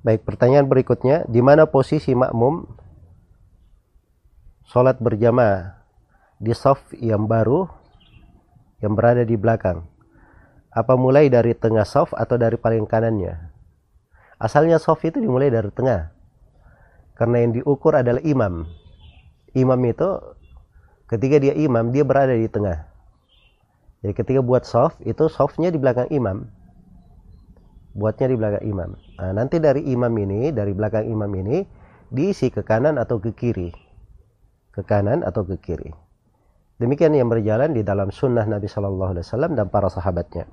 Baik, 0.00 0.24
pertanyaan 0.24 0.64
berikutnya, 0.64 1.28
di 1.28 1.44
mana 1.44 1.68
posisi 1.68 2.16
makmum 2.16 2.64
sholat 4.64 4.96
berjamaah 4.96 5.76
di 6.40 6.56
soft 6.56 6.96
yang 6.96 7.28
baru 7.28 7.68
yang 8.80 8.96
berada 8.96 9.28
di 9.28 9.36
belakang? 9.36 9.84
Apa 10.72 10.96
mulai 10.96 11.28
dari 11.28 11.52
tengah 11.52 11.84
soft 11.84 12.16
atau 12.16 12.40
dari 12.40 12.56
paling 12.56 12.88
kanannya? 12.88 13.52
Asalnya 14.40 14.80
soft 14.80 15.04
itu 15.04 15.20
dimulai 15.20 15.52
dari 15.52 15.68
tengah. 15.68 16.19
Karena 17.20 17.44
yang 17.44 17.52
diukur 17.52 17.92
adalah 17.92 18.24
imam. 18.24 18.64
Imam 19.52 19.80
itu 19.84 20.08
ketika 21.12 21.36
dia 21.36 21.52
imam, 21.52 21.92
dia 21.92 22.00
berada 22.00 22.32
di 22.32 22.48
tengah. 22.48 22.88
Jadi 24.00 24.16
ketika 24.16 24.40
buat 24.40 24.64
soft, 24.64 24.96
itu 25.04 25.28
softnya 25.28 25.68
di 25.68 25.76
belakang 25.76 26.08
imam 26.08 26.48
buatnya 27.94 28.26
di 28.30 28.36
belakang 28.38 28.64
imam. 28.66 28.90
Nah, 29.18 29.32
nanti 29.34 29.58
dari 29.58 29.82
imam 29.90 30.12
ini, 30.14 30.54
dari 30.54 30.72
belakang 30.74 31.06
imam 31.06 31.30
ini 31.34 31.62
diisi 32.10 32.50
ke 32.50 32.62
kanan 32.62 32.98
atau 32.98 33.18
ke 33.18 33.34
kiri. 33.34 33.70
Ke 34.70 34.86
kanan 34.86 35.26
atau 35.26 35.42
ke 35.42 35.58
kiri. 35.58 35.90
Demikian 36.80 37.12
yang 37.12 37.28
berjalan 37.28 37.76
di 37.76 37.84
dalam 37.84 38.08
sunnah 38.08 38.46
Nabi 38.46 38.70
Shallallahu 38.70 39.10
Alaihi 39.18 39.26
Wasallam 39.26 39.52
dan 39.58 39.66
para 39.68 39.90
sahabatnya. 39.92 40.48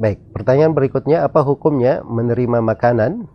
Baik, 0.00 0.32
pertanyaan 0.32 0.72
berikutnya 0.72 1.28
apa 1.28 1.44
hukumnya 1.44 2.00
menerima 2.00 2.64
makanan 2.64 3.28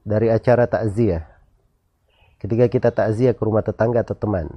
dari 0.00 0.32
acara 0.32 0.64
takziah? 0.64 1.28
Ketika 2.40 2.72
kita 2.72 2.88
takziah 2.96 3.36
ke 3.36 3.44
rumah 3.44 3.60
tetangga 3.60 4.00
atau 4.00 4.16
teman, 4.16 4.48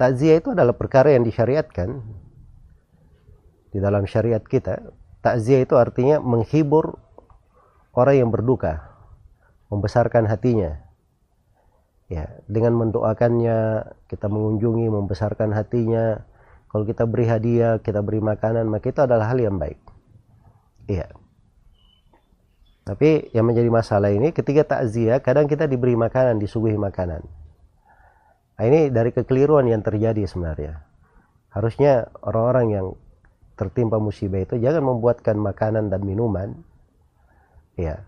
takziah 0.00 0.40
itu 0.40 0.56
adalah 0.56 0.72
perkara 0.72 1.12
yang 1.12 1.28
disyariatkan 1.28 2.00
di 3.68 3.84
dalam 3.84 4.08
syariat 4.08 4.40
kita. 4.40 4.80
Takziah 5.20 5.60
itu 5.60 5.76
artinya 5.76 6.24
menghibur 6.24 6.96
orang 7.92 8.16
yang 8.16 8.30
berduka, 8.32 8.96
membesarkan 9.68 10.24
hatinya. 10.24 10.88
Ya, 12.08 12.32
dengan 12.48 12.80
mendoakannya, 12.80 13.92
kita 14.08 14.32
mengunjungi, 14.32 14.88
membesarkan 14.88 15.52
hatinya. 15.52 16.24
Kalau 16.72 16.88
kita 16.88 17.04
beri 17.04 17.28
hadiah, 17.28 17.76
kita 17.84 18.00
beri 18.00 18.24
makanan, 18.24 18.64
maka 18.64 18.88
itu 18.88 19.04
adalah 19.04 19.28
hal 19.28 19.36
yang 19.36 19.60
baik. 19.60 19.76
Iya. 20.88 21.12
Tapi 22.82 23.30
yang 23.36 23.46
menjadi 23.46 23.68
masalah 23.68 24.08
ini 24.08 24.32
ketika 24.32 24.80
takziah, 24.80 25.20
kadang 25.20 25.46
kita 25.46 25.68
diberi 25.68 25.94
makanan, 25.94 26.40
disuguhi 26.40 26.80
makanan. 26.80 27.22
Nah, 28.56 28.64
ini 28.64 28.88
dari 28.88 29.12
kekeliruan 29.12 29.68
yang 29.68 29.84
terjadi 29.84 30.24
sebenarnya. 30.24 30.80
Harusnya 31.52 32.08
orang-orang 32.24 32.66
yang 32.72 32.86
tertimpa 33.54 34.00
musibah 34.00 34.40
itu 34.40 34.56
jangan 34.56 34.82
membuatkan 34.82 35.36
makanan 35.36 35.92
dan 35.92 36.00
minuman 36.02 36.56
ya 37.76 38.02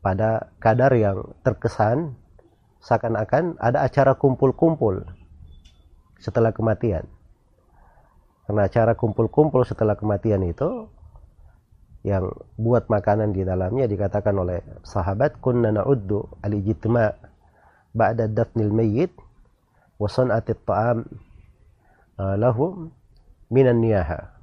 pada 0.00 0.52
kadar 0.60 0.92
yang 0.96 1.36
terkesan 1.44 2.16
seakan-akan 2.84 3.56
ada 3.60 3.84
acara 3.84 4.16
kumpul-kumpul 4.16 5.04
setelah 6.20 6.52
kematian. 6.52 7.08
Karena 8.44 8.68
cara 8.68 8.92
kumpul-kumpul 8.92 9.64
setelah 9.64 9.96
kematian 9.96 10.44
itu 10.44 10.88
yang 12.04 12.28
buat 12.60 12.92
makanan 12.92 13.32
di 13.32 13.48
dalamnya 13.48 13.88
dikatakan 13.88 14.36
oleh 14.36 14.60
sahabat 14.84 15.40
kunna 15.40 15.72
na'uddu 15.72 16.44
al-ijtima' 16.44 17.16
ba'da 17.96 18.28
dafnil 18.28 18.68
mayyit 18.68 19.16
wa 19.96 20.04
san'ati 20.04 20.52
ta'am 20.68 21.08
eh, 22.20 22.36
lahu 22.36 22.92
minan 23.48 23.80
niyaha. 23.80 24.36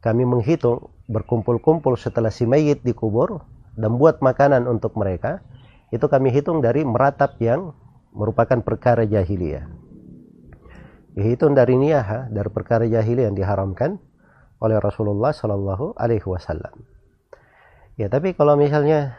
Kami 0.00 0.24
menghitung 0.24 0.88
berkumpul-kumpul 1.08 2.00
setelah 2.00 2.32
si 2.32 2.48
mayit 2.48 2.80
dikubur 2.80 3.44
dan 3.76 4.00
buat 4.00 4.24
makanan 4.24 4.64
untuk 4.64 4.96
mereka. 4.96 5.44
Itu 5.92 6.08
kami 6.08 6.32
hitung 6.32 6.64
dari 6.64 6.82
meratap 6.82 7.36
yang 7.38 7.76
merupakan 8.16 8.60
perkara 8.64 9.04
jahiliyah. 9.04 9.83
Dihitung 11.14 11.54
dari 11.54 11.78
niyaha, 11.78 12.26
dari 12.28 12.50
perkara 12.50 12.84
jahiliyah 12.90 13.30
yang 13.30 13.38
diharamkan 13.38 14.02
oleh 14.58 14.82
Rasulullah 14.82 15.30
Shallallahu 15.30 15.94
Alaihi 15.94 16.26
Wasallam. 16.26 16.82
Ya, 17.94 18.10
tapi 18.10 18.34
kalau 18.34 18.58
misalnya 18.58 19.14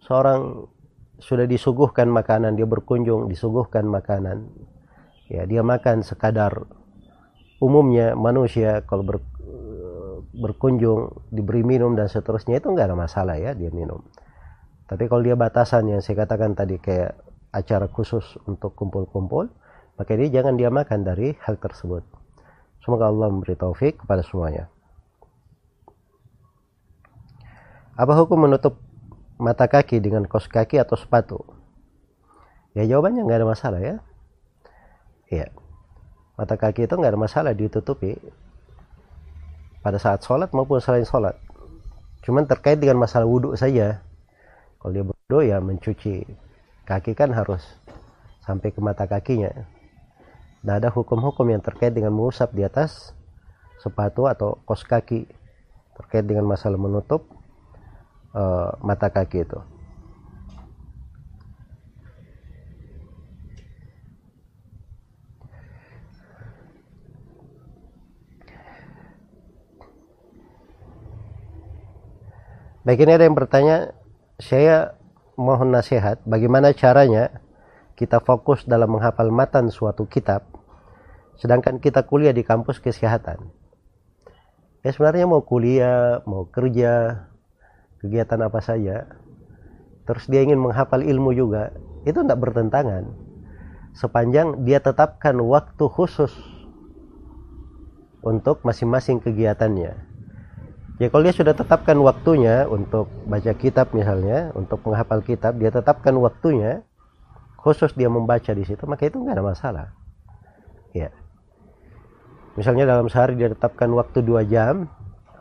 seorang 0.00 0.72
sudah 1.20 1.44
disuguhkan 1.44 2.08
makanan, 2.08 2.56
dia 2.56 2.64
berkunjung 2.64 3.28
disuguhkan 3.28 3.84
makanan. 3.84 4.48
Ya, 5.28 5.44
dia 5.44 5.60
makan 5.60 6.00
sekadar 6.00 6.64
umumnya 7.60 8.16
manusia 8.16 8.80
kalau 8.88 9.04
ber, 9.04 9.20
berkunjung 10.36 11.12
diberi 11.32 11.64
minum 11.64 11.96
dan 11.96 12.08
seterusnya 12.08 12.60
itu 12.60 12.68
nggak 12.68 12.92
ada 12.92 12.96
masalah 12.96 13.36
ya 13.40 13.56
dia 13.56 13.72
minum. 13.72 14.04
Tapi 14.86 15.10
kalau 15.10 15.24
dia 15.24 15.34
batasan 15.34 15.90
yang 15.90 16.00
saya 16.04 16.22
katakan 16.24 16.54
tadi 16.54 16.78
kayak 16.78 17.16
acara 17.50 17.88
khusus 17.90 18.22
untuk 18.46 18.76
kumpul-kumpul, 18.78 19.50
maka 19.96 20.12
dia 20.16 20.28
jangan 20.40 20.60
dia 20.60 20.68
makan 20.68 21.04
dari 21.04 21.32
hal 21.44 21.56
tersebut. 21.56 22.04
Semoga 22.84 23.08
Allah 23.08 23.32
memberi 23.32 23.56
taufik 23.56 24.04
kepada 24.04 24.22
semuanya. 24.22 24.68
Apa 27.96 28.12
hukum 28.12 28.44
menutup 28.44 28.76
mata 29.40 29.64
kaki 29.64 30.04
dengan 30.04 30.28
kos 30.28 30.46
kaki 30.52 30.76
atau 30.76 31.00
sepatu? 31.00 31.40
Ya 32.76 32.84
jawabannya 32.84 33.24
nggak 33.24 33.40
ada 33.40 33.48
masalah 33.48 33.80
ya. 33.80 33.96
Iya. 35.32 35.48
Mata 36.36 36.60
kaki 36.60 36.84
itu 36.84 36.92
nggak 36.92 37.16
ada 37.16 37.20
masalah 37.20 37.52
ditutupi 37.56 38.20
pada 39.80 39.96
saat 39.96 40.20
sholat 40.20 40.52
maupun 40.52 40.76
selain 40.76 41.08
sholat. 41.08 41.40
Cuman 42.20 42.44
terkait 42.44 42.76
dengan 42.76 43.00
masalah 43.00 43.24
wudhu 43.24 43.56
saja. 43.56 44.04
Kalau 44.76 44.92
dia 44.92 45.04
wudhu 45.08 45.38
ya 45.40 45.56
mencuci 45.58 46.28
kaki 46.84 47.16
kan 47.16 47.32
harus 47.32 47.64
sampai 48.44 48.70
ke 48.70 48.78
mata 48.84 49.08
kakinya. 49.08 49.75
Nah 50.66 50.82
ada 50.82 50.90
hukum-hukum 50.90 51.46
yang 51.46 51.62
terkait 51.62 51.94
dengan 51.94 52.10
mengusap 52.10 52.50
di 52.50 52.66
atas 52.66 53.14
sepatu 53.78 54.26
atau 54.26 54.58
kos 54.66 54.82
kaki 54.82 55.30
terkait 55.94 56.26
dengan 56.26 56.42
masalah 56.42 56.74
menutup 56.74 57.22
uh, 58.34 58.74
mata 58.82 59.06
kaki 59.06 59.46
itu. 59.46 59.62
Baik 72.82 73.02
ini 73.02 73.18
ada 73.18 73.26
yang 73.26 73.34
bertanya, 73.34 73.94
saya 74.38 74.94
mohon 75.34 75.74
nasihat 75.74 76.22
bagaimana 76.26 76.70
caranya 76.70 77.42
kita 77.98 78.22
fokus 78.22 78.62
dalam 78.62 78.94
menghafal 78.94 79.30
matan 79.30 79.74
suatu 79.74 80.06
kitab 80.06 80.55
sedangkan 81.40 81.80
kita 81.80 82.04
kuliah 82.04 82.32
di 82.32 82.44
kampus 82.44 82.80
kesehatan. 82.80 83.52
Ya 84.86 84.90
sebenarnya 84.94 85.26
mau 85.26 85.42
kuliah, 85.42 86.22
mau 86.24 86.46
kerja, 86.46 87.26
kegiatan 87.98 88.38
apa 88.46 88.62
saja, 88.62 89.10
terus 90.06 90.30
dia 90.30 90.46
ingin 90.46 90.62
menghafal 90.62 91.02
ilmu 91.02 91.34
juga, 91.34 91.74
itu 92.06 92.22
tidak 92.22 92.38
bertentangan. 92.38 93.10
Sepanjang 93.96 94.62
dia 94.62 94.78
tetapkan 94.78 95.34
waktu 95.42 95.84
khusus 95.90 96.30
untuk 98.22 98.62
masing-masing 98.62 99.18
kegiatannya. 99.18 99.92
Ya 100.96 101.06
kalau 101.12 101.28
dia 101.28 101.34
sudah 101.36 101.52
tetapkan 101.52 101.98
waktunya 102.00 102.64
untuk 102.70 103.10
baca 103.28 103.52
kitab 103.52 103.92
misalnya, 103.92 104.54
untuk 104.56 104.80
menghafal 104.86 105.20
kitab, 105.20 105.60
dia 105.60 105.68
tetapkan 105.68 106.16
waktunya 106.16 106.86
khusus 107.60 107.92
dia 107.98 108.06
membaca 108.06 108.54
di 108.54 108.62
situ, 108.62 108.86
maka 108.86 109.10
itu 109.10 109.18
nggak 109.18 109.36
ada 109.36 109.44
masalah. 109.44 109.86
Ya. 110.94 111.10
Misalnya 112.56 112.88
dalam 112.88 113.06
sehari 113.12 113.36
dia 113.36 113.52
tetapkan 113.52 113.92
waktu 113.92 114.24
dua 114.24 114.40
jam 114.48 114.88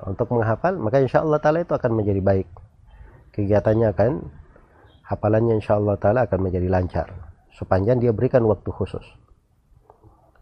untuk 0.03 0.35
menghafal, 0.35 0.75
maka 0.75 0.99
insya 0.99 1.23
Allah 1.23 1.39
Ta'ala 1.39 1.63
itu 1.63 1.71
akan 1.71 1.91
menjadi 1.95 2.19
baik. 2.19 2.47
Kegiatannya 3.31 3.87
akan, 3.95 4.11
hafalannya 5.07 5.55
insya 5.57 5.79
Allah 5.79 5.95
Ta'ala 5.95 6.27
akan 6.27 6.39
menjadi 6.43 6.67
lancar. 6.67 7.07
Sepanjang 7.55 8.03
dia 8.03 8.11
berikan 8.11 8.43
waktu 8.43 8.67
khusus. 8.67 9.03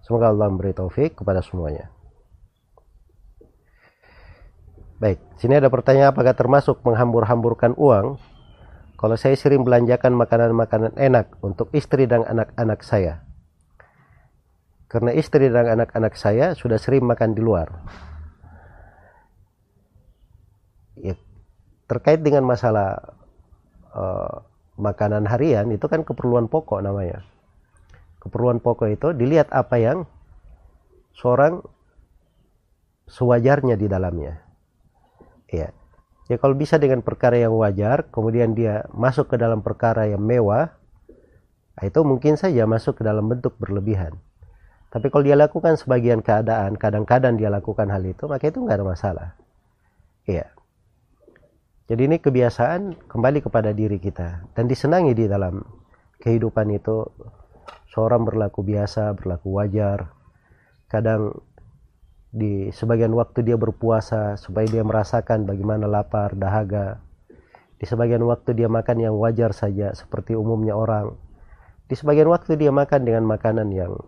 Semoga 0.01 0.33
Allah 0.33 0.49
memberi 0.49 0.73
taufik 0.73 1.21
kepada 1.21 1.45
semuanya. 1.45 1.93
Baik, 4.97 5.21
sini 5.37 5.61
ada 5.61 5.69
pertanyaan 5.69 6.11
apakah 6.11 6.33
termasuk 6.33 6.81
menghambur-hamburkan 6.81 7.77
uang 7.77 8.17
kalau 8.97 9.15
saya 9.19 9.35
sering 9.35 9.61
belanjakan 9.61 10.15
makanan-makanan 10.15 10.95
enak 10.95 11.37
untuk 11.43 11.69
istri 11.75 12.07
dan 12.07 12.23
anak-anak 12.23 12.81
saya. 12.81 13.21
Karena 14.93 15.09
istri 15.17 15.49
dan 15.49 15.65
anak-anak 15.73 16.13
saya 16.13 16.53
sudah 16.53 16.77
sering 16.77 17.01
makan 17.01 17.33
di 17.33 17.41
luar. 17.41 17.73
Ya, 21.01 21.17
terkait 21.89 22.21
dengan 22.21 22.45
masalah 22.45 23.17
uh, 23.97 24.45
makanan 24.77 25.25
harian 25.25 25.73
itu 25.73 25.89
kan 25.89 26.05
keperluan 26.05 26.45
pokok 26.45 26.85
namanya. 26.85 27.25
Keperluan 28.21 28.61
pokok 28.61 28.93
itu 28.93 29.17
dilihat 29.17 29.49
apa 29.49 29.81
yang 29.81 30.05
seorang 31.17 31.65
sewajarnya 33.07 33.77
di 33.77 33.87
dalamnya 33.89 34.41
ya 35.53 35.69
ya 36.25 36.35
kalau 36.41 36.57
bisa 36.57 36.81
dengan 36.81 37.05
perkara 37.05 37.37
yang 37.37 37.53
wajar 37.53 38.09
kemudian 38.09 38.57
dia 38.57 38.89
masuk 38.89 39.29
ke 39.29 39.37
dalam 39.37 39.61
perkara 39.61 40.09
yang 40.09 40.23
mewah 40.23 40.73
itu 41.83 41.99
mungkin 42.01 42.39
saja 42.39 42.65
masuk 42.65 43.01
ke 43.01 43.03
dalam 43.05 43.29
bentuk 43.29 43.53
berlebihan 43.61 44.17
tapi 44.93 45.09
kalau 45.09 45.25
dia 45.25 45.33
lakukan 45.33 45.73
sebagian 45.73 46.21
keadaan 46.21 46.77
kadang-kadang 46.77 47.33
dia 47.41 47.49
lakukan 47.49 47.89
hal 47.89 48.05
itu 48.05 48.29
maka 48.29 48.45
itu 48.45 48.61
nggak 48.61 48.77
ada 48.77 48.85
masalah 48.85 49.29
ya 50.29 50.45
jadi 51.89 52.01
ini 52.05 52.21
kebiasaan 52.21 53.09
kembali 53.09 53.41
kepada 53.41 53.73
diri 53.73 53.97
kita 53.97 54.53
dan 54.53 54.69
disenangi 54.69 55.17
di 55.17 55.25
dalam 55.25 55.65
kehidupan 56.21 56.69
itu 56.77 57.09
seorang 57.89 58.21
berlaku 58.21 58.61
biasa 58.61 59.17
berlaku 59.17 59.57
wajar 59.57 60.13
kadang 60.93 61.33
di 62.33 62.73
sebagian 62.73 63.13
waktu 63.13 63.45
dia 63.45 63.57
berpuasa 63.61 64.41
supaya 64.41 64.65
dia 64.65 64.81
merasakan 64.81 65.45
bagaimana 65.45 65.85
lapar, 65.85 66.33
dahaga. 66.33 66.97
Di 67.77 67.85
sebagian 67.85 68.25
waktu 68.25 68.57
dia 68.57 68.65
makan 68.65 68.97
yang 69.05 69.15
wajar 69.21 69.53
saja 69.53 69.93
seperti 69.93 70.33
umumnya 70.33 70.73
orang. 70.73 71.13
Di 71.85 71.93
sebagian 71.93 72.25
waktu 72.33 72.57
dia 72.57 72.73
makan 72.73 73.05
dengan 73.05 73.29
makanan 73.29 73.69
yang 73.69 74.01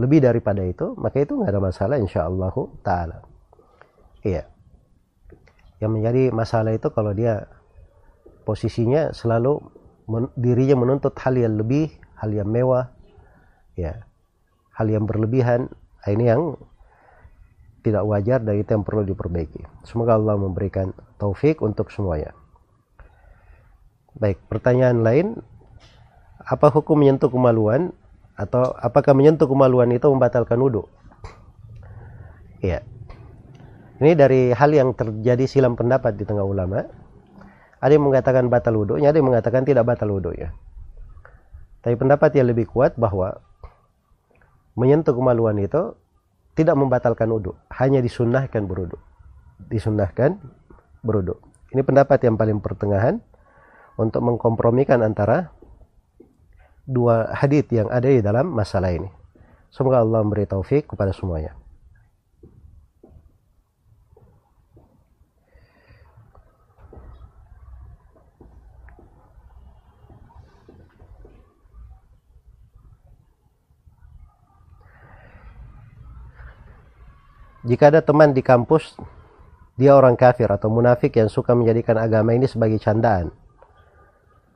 lebih 0.00 0.24
daripada 0.24 0.64
itu, 0.64 0.96
maka 0.96 1.20
itu 1.20 1.36
nggak 1.36 1.52
ada 1.52 1.60
masalah 1.60 1.96
insya 2.00 2.24
Allah 2.24 2.56
taala. 2.80 3.20
Iya. 4.24 4.48
Yang 5.76 5.90
menjadi 5.92 6.22
masalah 6.32 6.72
itu 6.72 6.88
kalau 6.88 7.12
dia 7.12 7.44
posisinya 8.48 9.12
selalu 9.12 9.60
men, 10.08 10.32
dirinya 10.40 10.80
menuntut 10.80 11.12
hal 11.20 11.36
yang 11.36 11.60
lebih, 11.60 11.92
hal 12.16 12.32
yang 12.32 12.48
mewah, 12.48 12.96
ya, 13.76 14.08
hal 14.72 14.88
yang 14.88 15.04
berlebihan. 15.04 15.68
Nah, 16.00 16.10
ini 16.10 16.24
yang 16.32 16.56
tidak 17.84 18.04
wajar 18.08 18.40
dan 18.40 18.60
itu 18.60 18.72
yang 18.72 18.84
perlu 18.84 19.04
diperbaiki. 19.04 19.84
Semoga 19.84 20.16
Allah 20.16 20.36
memberikan 20.36 20.92
taufik 21.20 21.60
untuk 21.60 21.92
semuanya. 21.92 22.32
Baik, 24.16 24.40
pertanyaan 24.48 25.00
lain, 25.00 25.26
apa 26.44 26.68
hukum 26.72 27.00
menyentuh 27.00 27.32
kemaluan 27.32 27.92
atau 28.40 28.72
apakah 28.80 29.12
menyentuh 29.12 29.44
kemaluan 29.44 29.92
itu 29.92 30.08
membatalkan 30.08 30.56
wudhu? 30.56 30.88
Iya. 32.64 32.80
Ini 34.00 34.16
dari 34.16 34.48
hal 34.56 34.72
yang 34.72 34.96
terjadi 34.96 35.44
silam 35.44 35.76
pendapat 35.76 36.16
di 36.16 36.24
tengah 36.24 36.44
ulama. 36.44 36.88
Ada 37.84 38.00
yang 38.00 38.08
mengatakan 38.08 38.48
batal 38.48 38.80
wudhunya, 38.80 39.12
ada 39.12 39.20
yang 39.20 39.28
mengatakan 39.28 39.68
tidak 39.68 39.84
batal 39.84 40.08
wudhunya. 40.08 40.56
Tapi 41.84 41.96
pendapat 41.96 42.32
yang 42.36 42.48
lebih 42.48 42.68
kuat 42.68 42.96
bahwa 42.96 43.40
menyentuh 44.76 45.12
kemaluan 45.12 45.60
itu 45.60 45.96
tidak 46.54 46.76
membatalkan 46.78 47.28
wudhu 47.30 47.56
hanya 47.72 48.00
disunnahkan 48.04 48.66
berwudhu 48.66 48.98
disunnahkan 49.70 50.40
berwudhu 51.04 51.38
ini 51.70 51.82
pendapat 51.84 52.20
yang 52.26 52.34
paling 52.34 52.58
pertengahan 52.58 53.22
untuk 54.00 54.24
mengkompromikan 54.24 55.04
antara 55.04 55.54
dua 56.90 57.30
hadith 57.30 57.70
yang 57.70 57.86
ada 57.86 58.10
di 58.10 58.18
dalam 58.18 58.50
masalah 58.50 58.90
ini 58.90 59.06
semoga 59.70 60.02
Allah 60.02 60.26
memberi 60.26 60.50
taufik 60.50 60.90
kepada 60.90 61.14
semuanya 61.14 61.54
Jika 77.60 77.92
ada 77.92 78.00
teman 78.00 78.32
di 78.32 78.40
kampus, 78.40 78.96
dia 79.76 79.92
orang 79.92 80.16
kafir 80.16 80.48
atau 80.48 80.72
munafik 80.72 81.12
yang 81.20 81.28
suka 81.28 81.52
menjadikan 81.52 82.00
agama 82.00 82.32
ini 82.32 82.48
sebagai 82.48 82.80
candaan. 82.80 83.30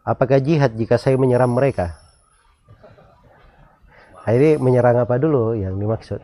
Apakah 0.05 0.41
jihad 0.41 0.73
jika 0.77 0.97
saya 0.97 1.21
menyerang 1.21 1.53
mereka? 1.53 2.04
Ini 4.25 4.57
menyerang 4.57 5.05
apa 5.05 5.21
dulu 5.21 5.53
yang 5.53 5.77
dimaksud? 5.77 6.21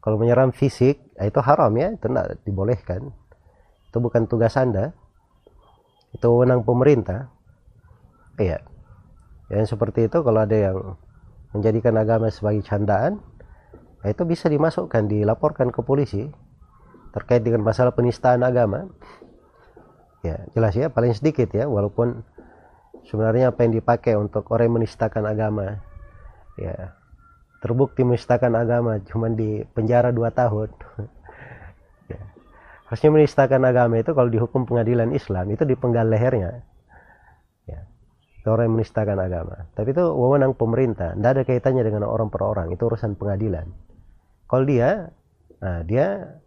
Kalau 0.00 0.16
menyerang 0.20 0.52
fisik, 0.52 1.00
nah, 1.16 1.28
itu 1.28 1.40
haram 1.40 1.72
ya, 1.76 1.92
itu 1.92 2.06
tidak 2.08 2.26
dibolehkan. 2.44 3.12
Itu 3.88 4.00
bukan 4.00 4.28
tugas 4.28 4.56
Anda. 4.56 4.92
Itu 6.12 6.28
wewenang 6.32 6.64
pemerintah. 6.64 7.32
Iya. 8.36 8.60
Yang 9.48 9.76
seperti 9.76 10.08
itu 10.08 10.20
kalau 10.20 10.44
ada 10.44 10.56
yang 10.56 10.76
menjadikan 11.56 11.96
agama 12.00 12.28
sebagai 12.32 12.64
candaan, 12.64 13.20
Nah, 14.00 14.08
itu 14.08 14.22
bisa 14.24 14.48
dimasukkan, 14.48 15.12
dilaporkan 15.12 15.68
ke 15.68 15.80
polisi 15.84 16.24
terkait 17.12 17.44
dengan 17.44 17.60
masalah 17.60 17.92
penistaan 17.92 18.40
agama. 18.40 18.88
Ya, 20.24 20.40
jelas 20.52 20.76
ya, 20.76 20.88
paling 20.88 21.12
sedikit 21.12 21.48
ya, 21.52 21.68
walaupun 21.68 22.24
sebenarnya 23.08 23.52
apa 23.52 23.64
yang 23.64 23.72
dipakai 23.76 24.16
untuk 24.16 24.48
orang 24.52 24.68
yang 24.68 24.76
menistakan 24.84 25.24
agama, 25.28 25.80
ya 26.60 27.00
terbukti 27.60 28.02
menistakan 28.02 28.56
agama 28.56 28.98
cuma 29.04 29.28
di 29.28 29.62
penjara 29.76 30.10
dua 30.10 30.32
tahun. 30.32 30.72
ya. 32.12 32.20
Harusnya 32.88 33.10
menistakan 33.12 33.62
agama 33.68 34.00
itu 34.00 34.16
kalau 34.16 34.32
dihukum 34.32 34.64
pengadilan 34.64 35.12
Islam 35.12 35.52
itu 35.52 35.62
dipenggal 35.68 36.08
lehernya. 36.08 36.64
Ya. 37.68 37.84
Itu 38.40 38.48
orang 38.56 38.72
yang 38.72 38.74
menistakan 38.80 39.20
agama. 39.20 39.68
Tapi 39.76 39.92
itu 39.92 40.04
wewenang 40.08 40.56
pemerintah, 40.56 41.12
tidak 41.12 41.30
ada 41.36 41.42
kaitannya 41.44 41.84
dengan 41.84 42.08
orang 42.08 42.32
per 42.32 42.42
orang, 42.42 42.72
itu 42.72 42.80
urusan 42.88 43.14
pengadilan. 43.20 43.68
Kalau 44.48 44.64
dia, 44.64 45.12
nah 45.60 45.84
dia 45.84 46.40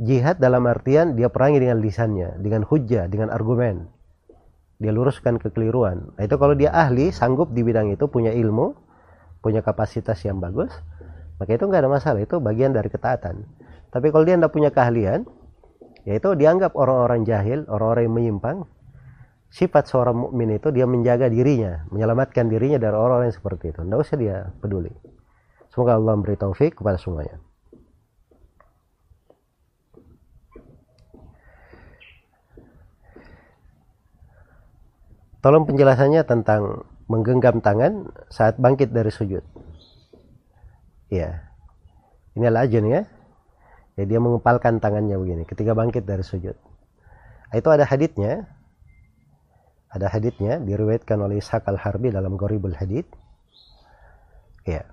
jihad 0.00 0.40
dalam 0.40 0.64
artian 0.64 1.14
dia 1.14 1.28
perangi 1.28 1.60
dengan 1.60 1.84
lisannya, 1.84 2.40
dengan 2.40 2.64
hujah, 2.64 3.06
dengan 3.12 3.28
argumen. 3.28 3.92
Dia 4.76 4.92
luruskan 4.92 5.40
kekeliruan. 5.40 6.16
Nah, 6.16 6.22
itu 6.28 6.36
kalau 6.36 6.52
dia 6.52 6.68
ahli, 6.68 7.08
sanggup 7.08 7.48
di 7.56 7.64
bidang 7.64 7.96
itu, 7.96 8.12
punya 8.12 8.28
ilmu, 8.28 8.76
punya 9.40 9.60
kapasitas 9.64 10.20
yang 10.26 10.38
bagus, 10.38 10.72
maka 11.36 11.50
itu 11.52 11.64
nggak 11.64 11.82
ada 11.84 11.90
masalah. 11.90 12.20
Itu 12.22 12.40
bagian 12.40 12.72
dari 12.72 12.88
ketaatan. 12.88 13.44
Tapi 13.90 14.06
kalau 14.12 14.24
dia 14.26 14.36
tidak 14.36 14.52
punya 14.52 14.70
keahlian, 14.72 15.24
yaitu 16.04 16.34
dianggap 16.36 16.76
orang-orang 16.76 17.24
jahil, 17.24 17.64
orang-orang 17.66 18.02
yang 18.08 18.14
menyimpang. 18.14 18.58
Sifat 19.46 19.86
seorang 19.86 20.26
mukmin 20.26 20.58
itu 20.58 20.74
dia 20.74 20.84
menjaga 20.84 21.30
dirinya, 21.30 21.86
menyelamatkan 21.88 22.50
dirinya 22.50 22.82
dari 22.82 22.92
orang-orang 22.98 23.30
seperti 23.30 23.70
itu. 23.72 23.80
Tidak 23.86 23.98
usah 23.98 24.16
dia 24.18 24.36
peduli. 24.58 24.90
Semoga 25.70 25.96
Allah 25.96 26.18
memberi 26.18 26.34
taufik 26.34 26.82
kepada 26.82 26.98
semuanya. 26.98 27.38
tolong 35.46 35.62
penjelasannya 35.62 36.26
tentang 36.26 36.82
menggenggam 37.06 37.62
tangan 37.62 38.10
saat 38.30 38.58
bangkit 38.58 38.90
dari 38.90 39.10
sujud. 39.10 39.42
Ya. 41.10 41.50
Ini 42.34 42.50
adalah 42.50 42.66
ajun 42.66 42.86
ya. 42.90 43.02
Ya 43.96 44.04
dia 44.04 44.20
mengepalkan 44.20 44.82
tangannya 44.82 45.16
begini 45.16 45.48
ketika 45.48 45.72
bangkit 45.72 46.04
dari 46.04 46.20
sujud. 46.20 46.58
Itu 47.54 47.68
ada 47.72 47.88
haditnya 47.88 48.44
ada 49.88 50.12
haditnya 50.12 50.60
diriwayatkan 50.60 51.16
oleh 51.16 51.40
Ishaq 51.40 51.64
al-Harbi 51.64 52.12
dalam 52.12 52.36
Goribul 52.36 52.76
Hadith. 52.76 53.08
Ya. 54.68 54.84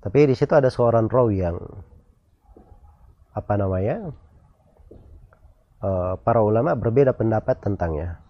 Tapi 0.00 0.30
di 0.30 0.36
situ 0.38 0.54
ada 0.54 0.70
seorang 0.70 1.10
rawi 1.10 1.42
yang 1.42 1.58
apa 3.34 3.54
namanya 3.58 4.12
uh, 5.82 6.14
para 6.20 6.40
ulama 6.44 6.76
berbeda 6.76 7.16
pendapat 7.16 7.58
tentangnya 7.62 8.20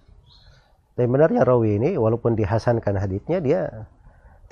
dan 1.00 1.08
benarnya 1.08 1.48
rawi 1.48 1.80
ini 1.80 1.96
walaupun 1.96 2.36
dihasankan 2.36 3.00
haditnya 3.00 3.40
dia 3.40 3.88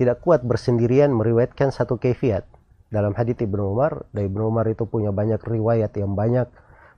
tidak 0.01 0.25
kuat 0.25 0.41
bersendirian 0.41 1.13
meriwayatkan 1.13 1.69
satu 1.69 2.01
kefiat 2.01 2.49
dalam 2.89 3.13
hadits 3.13 3.45
Ibnu 3.45 3.77
Umar 3.77 4.09
dan 4.17 4.33
Ibnu 4.33 4.49
Umar 4.49 4.65
itu 4.73 4.89
punya 4.89 5.13
banyak 5.13 5.45
riwayat 5.45 5.93
yang 6.01 6.17
banyak 6.17 6.49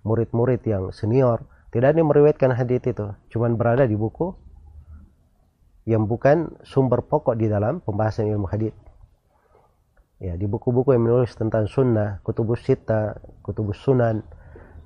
murid-murid 0.06 0.62
yang 0.70 0.94
senior. 0.94 1.42
Tidak 1.74 1.82
ada 1.82 1.98
meriwayatkan 1.98 2.54
hadits 2.54 2.86
itu. 2.86 3.10
Cuman 3.34 3.58
berada 3.58 3.90
di 3.90 3.98
buku 3.98 4.30
yang 5.82 6.06
bukan 6.06 6.54
sumber 6.62 7.02
pokok 7.02 7.34
di 7.34 7.50
dalam 7.50 7.82
pembahasan 7.82 8.30
ilmu 8.30 8.46
hadits 8.46 8.78
ya 10.20 10.36
di 10.36 10.44
buku-buku 10.44 10.92
yang 10.92 11.08
menulis 11.08 11.32
tentang 11.32 11.64
sunnah 11.64 12.20
kutubus 12.20 12.60
sita 12.60 13.16
kutubus 13.40 13.80
sunan 13.80 14.20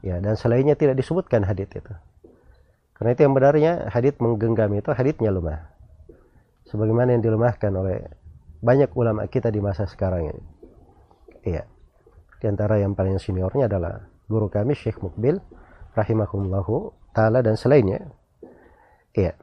ya 0.01 0.23
dan 0.23 0.39
selainnya 0.39 0.79
tidak 0.79 0.95
disebutkan 0.95 1.43
hadits 1.43 1.75
itu 1.75 1.91
karena 3.05 3.13
itu 3.13 3.21
yang 3.21 3.35
benarnya 3.37 3.73
hadits 3.93 4.17
menggenggam 4.17 4.73
itu 4.73 4.89
haditsnya 4.89 5.29
lemah 5.29 5.69
sebagaimana 6.65 7.13
yang 7.13 7.21
dilemahkan 7.21 7.69
oleh 7.69 8.09
banyak 8.65 8.89
ulama 8.97 9.29
kita 9.29 9.53
di 9.53 9.61
masa 9.61 9.85
sekarang 9.85 10.33
ini 10.33 10.55
Iya. 11.45 11.63
Di 12.41 12.49
antara 12.49 12.81
yang 12.81 12.97
paling 12.97 13.21
seniornya 13.21 13.69
adalah 13.69 14.09
guru 14.27 14.49
kami 14.49 14.73
Syekh 14.73 14.99
Mukbil 15.05 15.39
rahimahullahu 15.93 16.93
taala 17.13 17.45
dan 17.45 17.55
selainnya. 17.61 18.01
Iya. 19.13 19.37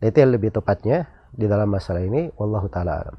Yang 0.00 0.30
lebih 0.36 0.52
tepatnya 0.52 1.08
di 1.32 1.48
dalam 1.48 1.68
masalah 1.72 2.04
ini 2.04 2.28
wallahu 2.36 2.68
taala 2.68 3.04
alam. 3.04 3.16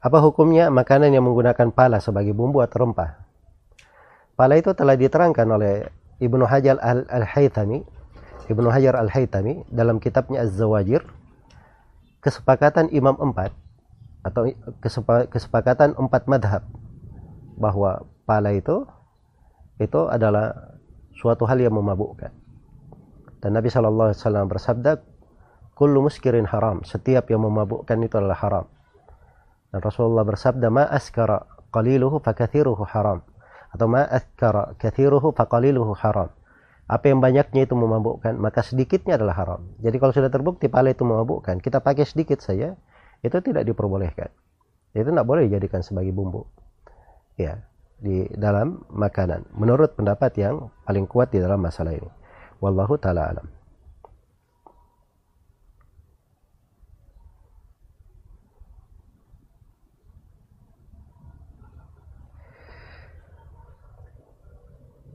Apa 0.00 0.16
hukumnya 0.24 0.72
makanan 0.72 1.12
yang 1.12 1.28
menggunakan 1.28 1.76
pala 1.76 2.00
sebagai 2.00 2.32
bumbu 2.32 2.64
atau 2.64 2.88
rempah? 2.88 3.29
Pala 4.40 4.56
itu 4.56 4.72
telah 4.72 4.96
diterangkan 4.96 5.44
oleh 5.52 5.84
Ibnu 6.16 6.48
Hajar 6.48 6.80
Al-Haytami, 7.12 7.84
Ibnu 8.48 8.72
Hajar 8.72 8.96
Al-Haytami 8.96 9.68
dalam 9.68 10.00
kitabnya 10.00 10.48
Az-Zawajir, 10.48 11.04
kesepakatan 12.24 12.88
Imam 12.88 13.20
Empat 13.20 13.52
atau 14.24 14.48
kesepakatan 15.28 15.92
empat 15.92 16.24
madhab 16.24 16.64
bahwa 17.60 18.08
pala 18.24 18.56
itu 18.56 18.88
itu 19.76 20.08
adalah 20.08 20.56
suatu 21.20 21.44
hal 21.44 21.60
yang 21.60 21.76
memabukkan. 21.76 22.32
Dan 23.44 23.60
Nabi 23.60 23.68
Shallallahu 23.68 24.08
Alaihi 24.08 24.24
Wasallam 24.24 24.48
bersabda 24.48 25.04
kullu 25.76 26.00
muskirin 26.00 26.48
haram. 26.48 26.80
Setiap 26.80 27.28
yang 27.28 27.44
memabukkan 27.44 28.00
itu 28.00 28.16
adalah 28.16 28.40
haram. 28.40 28.64
Dan 29.68 29.84
Rasulullah 29.84 30.24
bersabda 30.24 30.72
ma 30.72 30.88
askara 30.88 31.44
qaliluhu 31.68 32.24
fakathiruhu 32.24 32.88
haram 32.88 33.20
atau 33.70 33.86
ma 33.86 34.06
kathiruhu 34.78 35.34
faqaliluhu 35.34 35.94
haram 35.98 36.30
apa 36.90 37.04
yang 37.06 37.22
banyaknya 37.22 37.66
itu 37.66 37.74
memabukkan 37.78 38.34
maka 38.34 38.66
sedikitnya 38.66 39.14
adalah 39.14 39.34
haram 39.38 39.60
jadi 39.78 39.96
kalau 40.02 40.12
sudah 40.14 40.30
terbukti 40.30 40.66
pala 40.66 40.90
itu 40.90 41.06
memabukkan 41.06 41.62
kita 41.62 41.78
pakai 41.78 42.02
sedikit 42.02 42.42
saja 42.42 42.74
itu 43.20 43.36
tidak 43.44 43.68
diperbolehkan. 43.68 44.32
Itu 44.96 45.12
tidak 45.12 45.28
boleh 45.28 45.46
dijadikan 45.46 45.84
sebagai 45.84 46.10
bumbu. 46.10 46.48
Ya, 47.36 47.64
di 48.00 48.26
dalam 48.36 48.84
makanan. 48.90 49.48
Menurut 49.56 49.96
pendapat 49.96 50.34
yang 50.40 50.72
paling 50.88 51.04
kuat 51.04 51.32
di 51.32 51.38
dalam 51.40 51.60
masalah 51.60 51.94
ini. 51.94 52.10
Wallahu 52.60 52.96
taala 52.96 53.32
alam. 53.32 53.46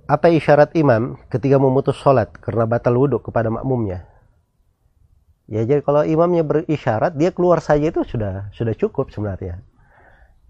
Apa 0.05 0.29
isyarat 0.29 0.77
imam 0.77 1.17
ketika 1.33 1.57
memutus 1.57 1.97
sholat 1.97 2.29
karena 2.37 2.69
batal 2.69 2.93
wudhu 2.93 3.25
kepada 3.25 3.49
makmumnya? 3.49 4.05
Ya 5.49 5.65
jadi 5.65 5.81
kalau 5.81 6.05
imamnya 6.05 6.45
berisyarat 6.45 7.17
dia 7.17 7.33
keluar 7.33 7.57
saja 7.57 7.89
itu 7.89 8.05
sudah 8.05 8.53
sudah 8.53 8.77
cukup 8.77 9.09
sebenarnya. 9.09 9.65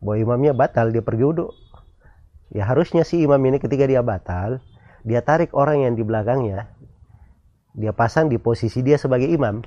Bahwa 0.03 0.19
imamnya 0.19 0.51
batal 0.51 0.91
dia 0.91 0.99
pergi 0.99 1.23
wudhu. 1.23 1.55
Ya 2.51 2.67
harusnya 2.67 3.07
si 3.07 3.23
imam 3.23 3.39
ini 3.47 3.63
ketika 3.63 3.87
dia 3.87 4.03
batal 4.03 4.59
dia 5.07 5.23
tarik 5.23 5.55
orang 5.55 5.87
yang 5.87 5.93
di 5.95 6.03
belakangnya 6.03 6.67
dia 7.79 7.95
pasang 7.95 8.27
di 8.27 8.35
posisi 8.35 8.83
dia 8.83 8.99
sebagai 8.99 9.31
imam. 9.31 9.63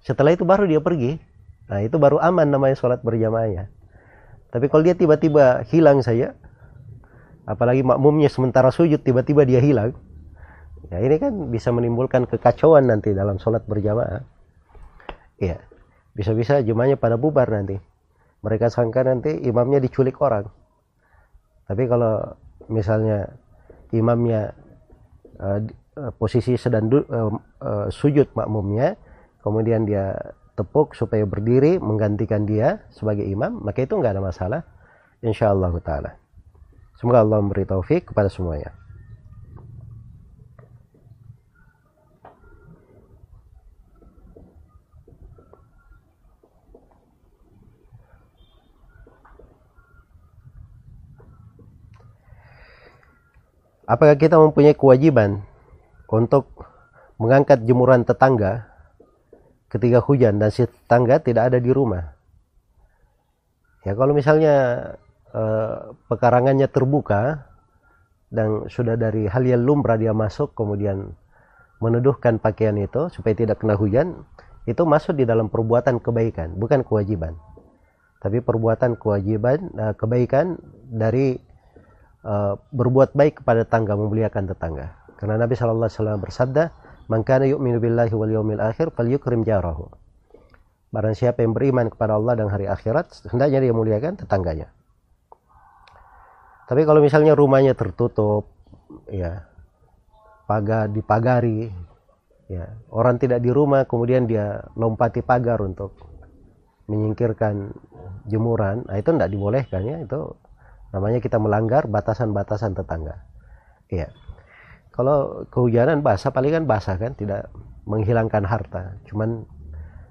Setelah 0.00 0.32
itu 0.32 0.48
baru 0.48 0.64
dia 0.64 0.80
pergi. 0.80 1.20
Nah 1.68 1.84
itu 1.84 2.00
baru 2.00 2.16
aman 2.24 2.48
namanya 2.48 2.80
sholat 2.80 3.04
berjamaahnya. 3.04 3.68
Tapi 4.48 4.72
kalau 4.72 4.80
dia 4.80 4.96
tiba-tiba 4.96 5.60
hilang 5.68 6.00
saja, 6.00 6.32
apalagi 7.46 7.86
makmumnya 7.86 8.28
sementara 8.28 8.74
sujud 8.74 9.00
tiba-tiba 9.06 9.46
dia 9.46 9.62
hilang, 9.62 9.94
ya 10.90 10.98
ini 11.00 11.16
kan 11.16 11.32
bisa 11.48 11.70
menimbulkan 11.70 12.26
kekacauan 12.26 12.90
nanti 12.90 13.14
dalam 13.14 13.38
sholat 13.38 13.62
berjamaah. 13.64 14.26
Iya. 15.38 15.62
Bisa-bisa 16.16 16.64
jumanya 16.64 16.96
pada 16.96 17.20
bubar 17.20 17.44
nanti. 17.52 17.76
Mereka 18.40 18.72
sangka 18.72 19.04
nanti 19.04 19.36
imamnya 19.44 19.84
diculik 19.84 20.16
orang. 20.24 20.48
Tapi 21.68 21.84
kalau 21.84 22.40
misalnya 22.72 23.36
imamnya 23.92 24.56
uh, 25.36 25.60
posisi 26.16 26.56
sedang 26.56 26.88
uh, 26.88 27.92
sujud 27.92 28.32
makmumnya, 28.32 28.96
kemudian 29.44 29.84
dia 29.84 30.16
tepuk 30.56 30.96
supaya 30.96 31.28
berdiri 31.28 31.76
menggantikan 31.76 32.48
dia 32.48 32.80
sebagai 32.88 33.28
imam, 33.28 33.60
maka 33.60 33.84
itu 33.84 33.92
nggak 33.92 34.16
ada 34.16 34.24
masalah. 34.24 34.60
Insyaallah 35.20 35.72
taala. 35.84 36.16
Semoga 36.96 37.20
Allah 37.20 37.44
memberi 37.44 37.68
taufik 37.68 38.10
kepada 38.10 38.32
semuanya. 38.32 38.72
apakah 53.86 54.18
kita 54.18 54.36
mempunyai 54.36 54.74
kewajiban 54.74 55.46
untuk 56.10 56.50
mengangkat 57.16 57.62
jemuran 57.64 58.02
tetangga 58.02 58.66
ketika 59.70 60.02
hujan 60.02 60.42
dan 60.42 60.50
si 60.50 60.66
tetangga 60.66 61.22
tidak 61.22 61.54
ada 61.54 61.58
di 61.62 61.70
rumah? 61.70 62.12
Ya 63.86 63.94
kalau 63.94 64.12
misalnya 64.12 64.54
eh, 65.36 65.76
pekarangannya 66.08 66.66
terbuka 66.72 67.44
dan 68.32 68.66
sudah 68.72 68.96
dari 68.96 69.28
hal 69.28 69.44
yang 69.44 69.62
lumrah 69.62 70.00
dia 70.00 70.16
masuk 70.16 70.56
kemudian 70.56 71.12
menuduhkan 71.78 72.40
pakaian 72.40 72.74
itu 72.80 73.12
supaya 73.12 73.36
tidak 73.36 73.60
kena 73.60 73.76
hujan 73.76 74.24
itu 74.66 74.82
masuk 74.82 75.14
di 75.14 75.28
dalam 75.28 75.52
perbuatan 75.52 76.00
kebaikan 76.00 76.56
bukan 76.56 76.82
kewajiban 76.82 77.36
tapi 78.18 78.40
perbuatan 78.40 78.96
kewajiban 78.96 79.70
eh, 79.76 79.94
kebaikan 79.94 80.58
dari 80.90 81.38
uh, 82.26 82.54
berbuat 82.74 83.14
baik 83.14 83.42
kepada 83.42 83.62
tetangga, 83.62 83.94
memuliakan 83.94 84.50
tetangga. 84.50 84.86
Karena 85.16 85.40
Nabi 85.40 85.54
Shallallahu 85.56 85.88
Alaihi 85.88 85.98
Wasallam 86.02 86.20
bersabda, 86.20 86.62
"Man 87.08 87.22
kana 87.22 87.46
yu'minu 87.48 87.78
billahi 87.78 88.12
wal 88.12 88.32
yawmil 88.34 88.60
akhir 88.60 88.92
falyukrim 88.92 89.46
jarahu." 89.46 89.88
Barang 90.90 91.14
siapa 91.14 91.42
yang 91.42 91.54
beriman 91.54 91.88
kepada 91.88 92.18
Allah 92.18 92.34
dan 92.38 92.48
hari 92.50 92.66
akhirat, 92.68 93.30
hendaknya 93.30 93.62
dia 93.62 93.72
muliakan 93.74 94.18
tetangganya. 94.18 94.70
Tapi 96.66 96.82
kalau 96.82 96.98
misalnya 96.98 97.38
rumahnya 97.38 97.78
tertutup, 97.78 98.50
ya, 99.06 99.46
pagar 100.50 100.90
dipagari, 100.90 101.70
ya, 102.50 102.74
orang 102.90 103.22
tidak 103.22 103.38
di 103.38 103.54
rumah, 103.54 103.86
kemudian 103.86 104.26
dia 104.26 104.66
lompati 104.74 105.22
pagar 105.22 105.62
untuk 105.62 105.94
menyingkirkan 106.90 107.70
jemuran, 108.26 108.82
nah 108.86 108.98
itu 108.98 109.14
tidak 109.14 109.30
dibolehkan 109.30 109.82
ya, 109.86 109.96
itu 110.02 110.34
namanya 110.90 111.22
kita 111.22 111.38
melanggar 111.38 111.86
batasan-batasan 111.86 112.74
tetangga. 112.74 113.22
Iya. 113.86 114.10
Kalau 114.90 115.46
kehujanan 115.52 116.02
basah 116.02 116.34
paling 116.34 116.50
kan 116.50 116.64
basah 116.66 116.96
kan 116.98 117.14
tidak 117.14 117.52
menghilangkan 117.86 118.42
harta. 118.42 118.96
Cuman 119.06 119.44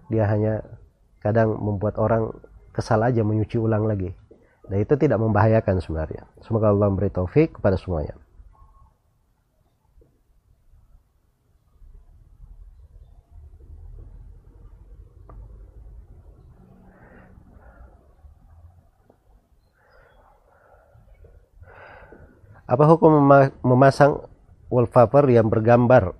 dia 0.07 0.29
hanya 0.29 0.61
kadang 1.19 1.57
membuat 1.57 1.97
orang 1.97 2.31
kesal 2.69 3.01
aja 3.01 3.25
menyuci 3.25 3.57
ulang 3.57 3.89
lagi 3.89 4.13
dan 4.65 4.77
itu 4.81 4.93
tidak 4.97 5.21
membahayakan 5.21 5.77
sebenarnya 5.81 6.25
semoga 6.41 6.73
Allah 6.73 6.89
memberi 6.89 7.13
taufik 7.13 7.57
kepada 7.61 7.77
semuanya 7.77 8.17
Apa 22.65 22.89
hukum 22.89 23.13
memasang 23.61 24.25
wallpaper 24.73 25.29
yang 25.29 25.53
bergambar 25.53 26.17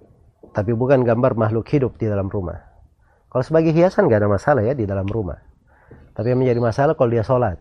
tapi 0.54 0.78
bukan 0.78 1.02
gambar 1.02 1.34
makhluk 1.34 1.66
hidup 1.74 1.98
di 1.98 2.06
dalam 2.06 2.30
rumah? 2.30 2.62
Kalau 3.34 3.42
sebagai 3.42 3.74
hiasan 3.74 4.06
gak 4.06 4.22
ada 4.22 4.30
masalah 4.30 4.62
ya 4.62 4.78
di 4.78 4.86
dalam 4.86 5.10
rumah. 5.10 5.42
Tapi 6.14 6.32
yang 6.32 6.40
menjadi 6.40 6.62
masalah 6.62 6.94
kalau 6.94 7.12
dia 7.12 7.26
sholat. 7.26 7.58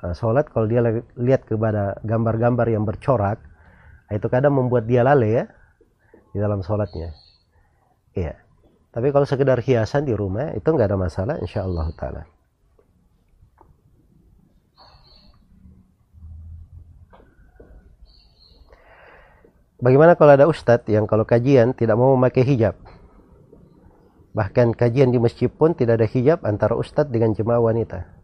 Nah, 0.00 0.16
sholat 0.16 0.48
kalau 0.48 0.64
dia 0.64 0.80
lihat 1.20 1.44
kepada 1.44 2.00
gambar-gambar 2.00 2.66
yang 2.72 2.88
bercorak, 2.88 3.36
itu 4.08 4.26
kadang 4.32 4.56
membuat 4.56 4.88
dia 4.88 5.04
lalai 5.04 5.44
ya 5.44 5.44
di 6.32 6.38
dalam 6.40 6.64
sholatnya. 6.64 7.12
Iya. 8.16 8.34
Tapi 8.90 9.14
kalau 9.14 9.22
sekedar 9.22 9.62
hiasan 9.62 10.08
di 10.08 10.16
rumah 10.16 10.50
itu 10.56 10.66
nggak 10.66 10.88
ada 10.90 10.98
masalah, 10.98 11.38
insya 11.38 11.62
Allah 11.62 11.86
taala. 11.94 12.22
Bagaimana 19.80 20.12
kalau 20.12 20.36
ada 20.36 20.44
ustadz 20.44 20.92
yang 20.92 21.08
kalau 21.08 21.24
kajian 21.24 21.72
tidak 21.72 21.96
mau 21.96 22.12
memakai 22.12 22.44
hijab? 22.44 22.76
Bahkan 24.36 24.76
kajian 24.76 25.08
di 25.08 25.16
masjid 25.16 25.48
pun 25.48 25.72
tidak 25.72 26.02
ada 26.02 26.06
hijab 26.10 26.44
antara 26.44 26.76
ustadz 26.76 27.08
dengan 27.08 27.32
jemaah 27.32 27.64
wanita. 27.64 28.19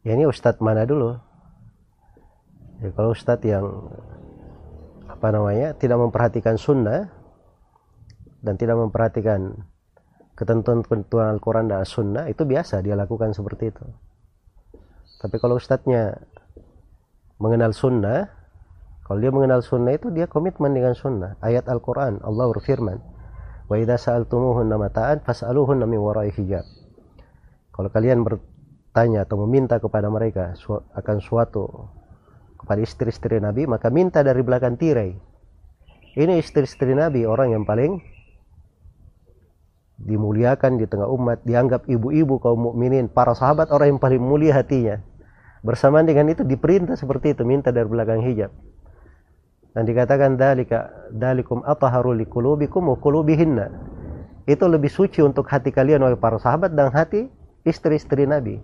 Ya 0.00 0.16
ini 0.16 0.24
ustadz 0.24 0.64
mana 0.64 0.88
dulu? 0.88 1.16
Ya, 2.80 2.88
kalau 2.96 3.12
ustadz 3.12 3.44
yang 3.44 3.66
apa 5.04 5.28
namanya 5.28 5.76
tidak 5.76 6.00
memperhatikan 6.00 6.56
sunnah 6.56 7.12
dan 8.40 8.56
tidak 8.56 8.80
memperhatikan 8.80 9.68
ketentuan-ketentuan 10.32 11.36
Al-Quran 11.36 11.68
dan 11.68 11.84
Sunnah 11.84 12.24
itu 12.32 12.48
biasa 12.48 12.80
dia 12.80 12.96
lakukan 12.96 13.36
seperti 13.36 13.68
itu. 13.68 13.84
Tapi 15.20 15.36
kalau 15.36 15.60
ustadznya 15.60 16.16
mengenal 17.36 17.76
sunnah 17.76 18.40
kalau 19.10 19.18
dia 19.18 19.34
mengenal 19.34 19.58
sunnah 19.58 19.98
itu 19.98 20.06
dia 20.14 20.30
komitmen 20.30 20.70
dengan 20.70 20.94
sunnah. 20.94 21.34
Ayat 21.42 21.66
Al-Quran, 21.66 22.22
Allah 22.22 22.46
berfirman, 22.46 23.02
Wa 23.66 23.74
idha 23.74 23.98
sa'altumuhunna 23.98 24.78
mata'an 24.78 25.18
fas'aluhunna 25.26 25.82
min 25.82 25.98
warai 25.98 26.30
hijab. 26.30 26.62
Kalau 27.74 27.90
kalian 27.90 28.22
bertanya 29.00 29.24
atau 29.24 29.40
meminta 29.48 29.80
kepada 29.80 30.12
mereka 30.12 30.52
akan 30.92 31.24
suatu 31.24 31.88
kepada 32.60 32.84
istri-istri 32.84 33.40
Nabi, 33.40 33.64
maka 33.64 33.88
minta 33.88 34.20
dari 34.20 34.44
belakang 34.44 34.76
tirai. 34.76 35.16
Ini 36.20 36.36
istri-istri 36.36 36.92
Nabi, 36.92 37.24
orang 37.24 37.56
yang 37.56 37.64
paling 37.64 37.96
dimuliakan 40.04 40.76
di 40.76 40.84
tengah 40.84 41.08
umat, 41.08 41.40
dianggap 41.48 41.88
ibu-ibu 41.88 42.44
kaum 42.44 42.60
mukminin, 42.68 43.08
para 43.08 43.32
sahabat 43.32 43.72
orang 43.72 43.96
yang 43.96 44.00
paling 44.04 44.20
mulia 44.20 44.52
hatinya. 44.52 45.00
Bersamaan 45.64 46.04
dengan 46.04 46.28
itu 46.28 46.44
diperintah 46.44 47.00
seperti 47.00 47.32
itu, 47.32 47.48
minta 47.48 47.72
dari 47.72 47.88
belakang 47.88 48.20
hijab 48.20 48.52
dan 49.72 49.86
dikatakan 49.88 50.36
dalika 50.36 51.08
dalikum 51.14 51.64
ataharu 51.64 52.12
liqulubikum 52.20 52.90
wa 52.90 52.98
qulubihinna 52.98 53.70
itu 54.50 54.66
lebih 54.66 54.90
suci 54.90 55.22
untuk 55.22 55.46
hati 55.46 55.70
kalian 55.70 56.02
oleh 56.02 56.18
para 56.18 56.42
sahabat 56.42 56.74
dan 56.74 56.90
hati 56.90 57.30
istri-istri 57.62 58.26
Nabi 58.26 58.58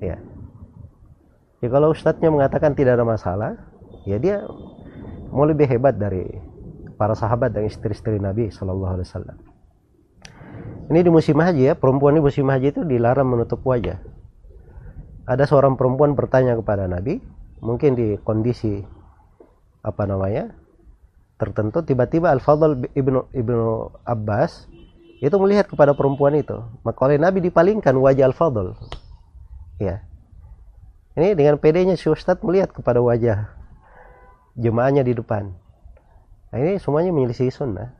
ya. 0.00 0.16
Ya 1.64 1.68
kalau 1.72 1.92
ustadznya 1.92 2.28
mengatakan 2.28 2.76
tidak 2.76 3.00
ada 3.00 3.06
masalah 3.06 3.56
ya 4.04 4.20
dia 4.20 4.44
mau 5.32 5.48
lebih 5.48 5.66
hebat 5.66 5.96
dari 5.96 6.24
para 6.96 7.12
sahabat 7.12 7.52
dan 7.52 7.68
istri-istri 7.68 8.16
Nabi 8.16 8.48
Shallallahu 8.48 8.92
Alaihi 8.96 9.08
Wasallam. 9.08 9.38
Ini 10.86 11.00
di 11.02 11.10
musim 11.10 11.36
haji 11.36 11.62
ya 11.70 11.74
perempuan 11.74 12.14
di 12.14 12.22
musim 12.22 12.46
haji 12.46 12.70
itu 12.70 12.82
dilarang 12.86 13.26
menutup 13.26 13.60
wajah. 13.66 13.98
Ada 15.26 15.44
seorang 15.50 15.74
perempuan 15.74 16.14
bertanya 16.14 16.54
kepada 16.54 16.86
Nabi 16.86 17.18
mungkin 17.58 17.98
di 17.98 18.14
kondisi 18.22 18.86
apa 19.82 20.06
namanya 20.06 20.54
tertentu 21.36 21.82
tiba-tiba 21.82 22.30
Al 22.30 22.38
Fadl 22.38 22.86
ibnu 22.94 23.26
ibnu 23.34 23.90
Abbas 24.06 24.70
itu 25.18 25.34
melihat 25.42 25.66
kepada 25.66 25.92
perempuan 25.98 26.38
itu. 26.38 26.54
Maka 26.86 26.98
oleh 27.10 27.18
Nabi 27.18 27.42
dipalingkan 27.42 27.98
wajah 27.98 28.30
Al 28.30 28.36
Fadl 28.36 28.78
ya 29.76 30.06
ini 31.16 31.32
dengan 31.32 31.56
pedenya 31.56 31.96
si 31.96 32.12
Ustadz 32.12 32.44
melihat 32.44 32.76
kepada 32.76 33.00
wajah 33.00 33.48
jemaahnya 34.60 35.00
di 35.00 35.16
depan. 35.16 35.48
Nah, 36.52 36.58
ini 36.60 36.76
semuanya 36.76 37.08
menyelisih 37.12 37.48
sunnah. 37.48 37.96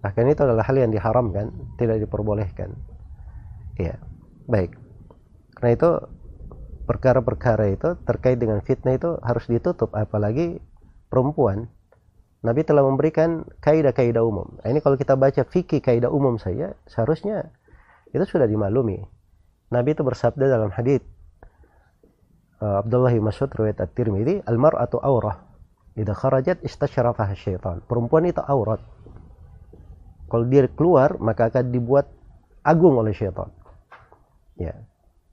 Bahkan 0.00 0.24
itu 0.32 0.40
adalah 0.48 0.64
hal 0.64 0.76
yang 0.80 0.88
diharamkan 0.88 1.52
tidak 1.76 2.00
diperbolehkan. 2.00 2.72
Ya 3.76 4.00
baik. 4.48 4.72
Karena 5.56 5.70
itu 5.76 5.90
perkara-perkara 6.88 7.76
itu 7.76 8.00
terkait 8.08 8.40
dengan 8.40 8.64
fitnah 8.64 8.96
itu 8.96 9.20
harus 9.20 9.44
ditutup 9.44 9.92
apalagi 9.92 10.64
perempuan. 11.12 11.68
Nabi 12.40 12.64
telah 12.64 12.80
memberikan 12.80 13.44
kaidah-kaidah 13.60 14.24
umum. 14.24 14.56
Nah, 14.64 14.72
ini 14.72 14.80
kalau 14.80 14.96
kita 14.96 15.12
baca 15.12 15.44
fikih 15.44 15.84
kaidah 15.84 16.08
umum 16.08 16.40
saja, 16.40 16.72
seharusnya 16.88 17.52
itu 18.16 18.24
sudah 18.24 18.48
dimaklumi. 18.48 19.19
Nabi 19.70 19.94
itu 19.94 20.02
bersabda 20.02 20.50
dalam 20.50 20.74
hadis 20.74 21.00
uh, 22.60 22.82
Abdullah 22.82 23.14
bin 23.14 23.22
Mas'ud 23.22 23.48
riwayat 23.50 23.78
At-Tirmidzi, 23.78 24.42
"Al-mar'atu 24.44 24.98
aurah. 24.98 25.46
Idza 25.94 26.14
kharajat 26.14 26.62
istasyarafaha 26.66 27.34
syaitan." 27.38 27.78
Perempuan 27.86 28.26
itu 28.26 28.42
aurat. 28.42 28.82
Kalau 30.30 30.46
dia 30.46 30.66
keluar, 30.70 31.18
maka 31.18 31.50
akan 31.50 31.70
dibuat 31.74 32.06
agung 32.62 32.98
oleh 32.98 33.14
syaitan. 33.14 33.50
Ya. 34.58 34.74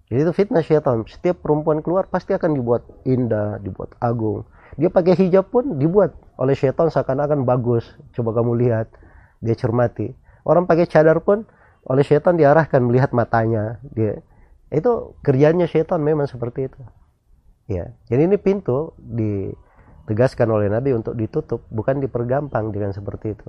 Jadi 0.08 0.20
itu 0.24 0.34
fitnah 0.34 0.64
syaitan. 0.64 1.04
Setiap 1.06 1.44
perempuan 1.44 1.84
keluar 1.84 2.08
pasti 2.08 2.32
akan 2.34 2.56
dibuat 2.56 2.86
indah, 3.06 3.60
dibuat 3.60 3.94
agung 4.00 4.48
dia 4.78 4.94
pakai 4.94 5.18
hijab 5.18 5.50
pun 5.50 5.82
dibuat 5.82 6.14
oleh 6.38 6.54
syaitan 6.54 6.94
seakan-akan 6.94 7.48
bagus. 7.48 7.88
Coba 8.14 8.38
kamu 8.38 8.62
lihat, 8.62 8.92
dia 9.42 9.58
cermati. 9.58 10.14
Orang 10.46 10.70
pakai 10.70 10.86
cadar 10.86 11.18
pun 11.26 11.50
oleh 11.88 12.04
syaitan 12.04 12.36
diarahkan 12.36 12.84
melihat 12.84 13.16
matanya. 13.16 13.80
Dia 13.96 14.20
itu 14.68 15.16
kerjanya 15.24 15.66
syaitan 15.66 16.04
memang 16.04 16.28
seperti 16.28 16.68
itu. 16.68 16.82
Ya, 17.68 17.96
jadi 18.08 18.32
ini 18.32 18.40
pintu 18.40 18.96
ditegaskan 19.00 20.48
oleh 20.48 20.72
Nabi 20.72 20.96
untuk 20.96 21.16
ditutup, 21.20 21.68
bukan 21.68 22.00
dipergampang 22.00 22.72
dengan 22.72 22.96
seperti 22.96 23.36
itu. 23.36 23.48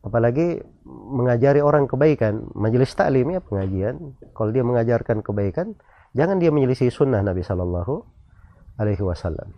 Apalagi 0.00 0.62
mengajari 0.86 1.60
orang 1.60 1.88
kebaikan, 1.90 2.46
majelis 2.56 2.94
taklim 2.94 3.36
ya 3.36 3.40
pengajian. 3.42 4.16
Kalau 4.32 4.54
dia 4.54 4.64
mengajarkan 4.64 5.20
kebaikan, 5.20 5.76
jangan 6.16 6.40
dia 6.40 6.54
menyelisih 6.54 6.88
sunnah 6.88 7.20
Nabi 7.20 7.42
Shallallahu 7.44 8.06
Alaihi 8.80 9.02
Wasallam. 9.02 9.50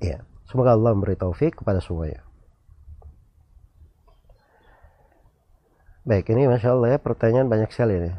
Ya, 0.00 0.24
semoga 0.48 0.74
Allah 0.74 0.96
memberi 0.96 1.14
taufik 1.14 1.60
kepada 1.60 1.78
semuanya. 1.78 2.24
Baik, 6.00 6.32
ini 6.32 6.48
Masya 6.48 6.72
Allah 6.72 6.96
ya, 6.96 6.98
pertanyaan 6.98 7.52
banyak 7.52 7.68
sekali 7.68 8.00
nih. 8.00 8.14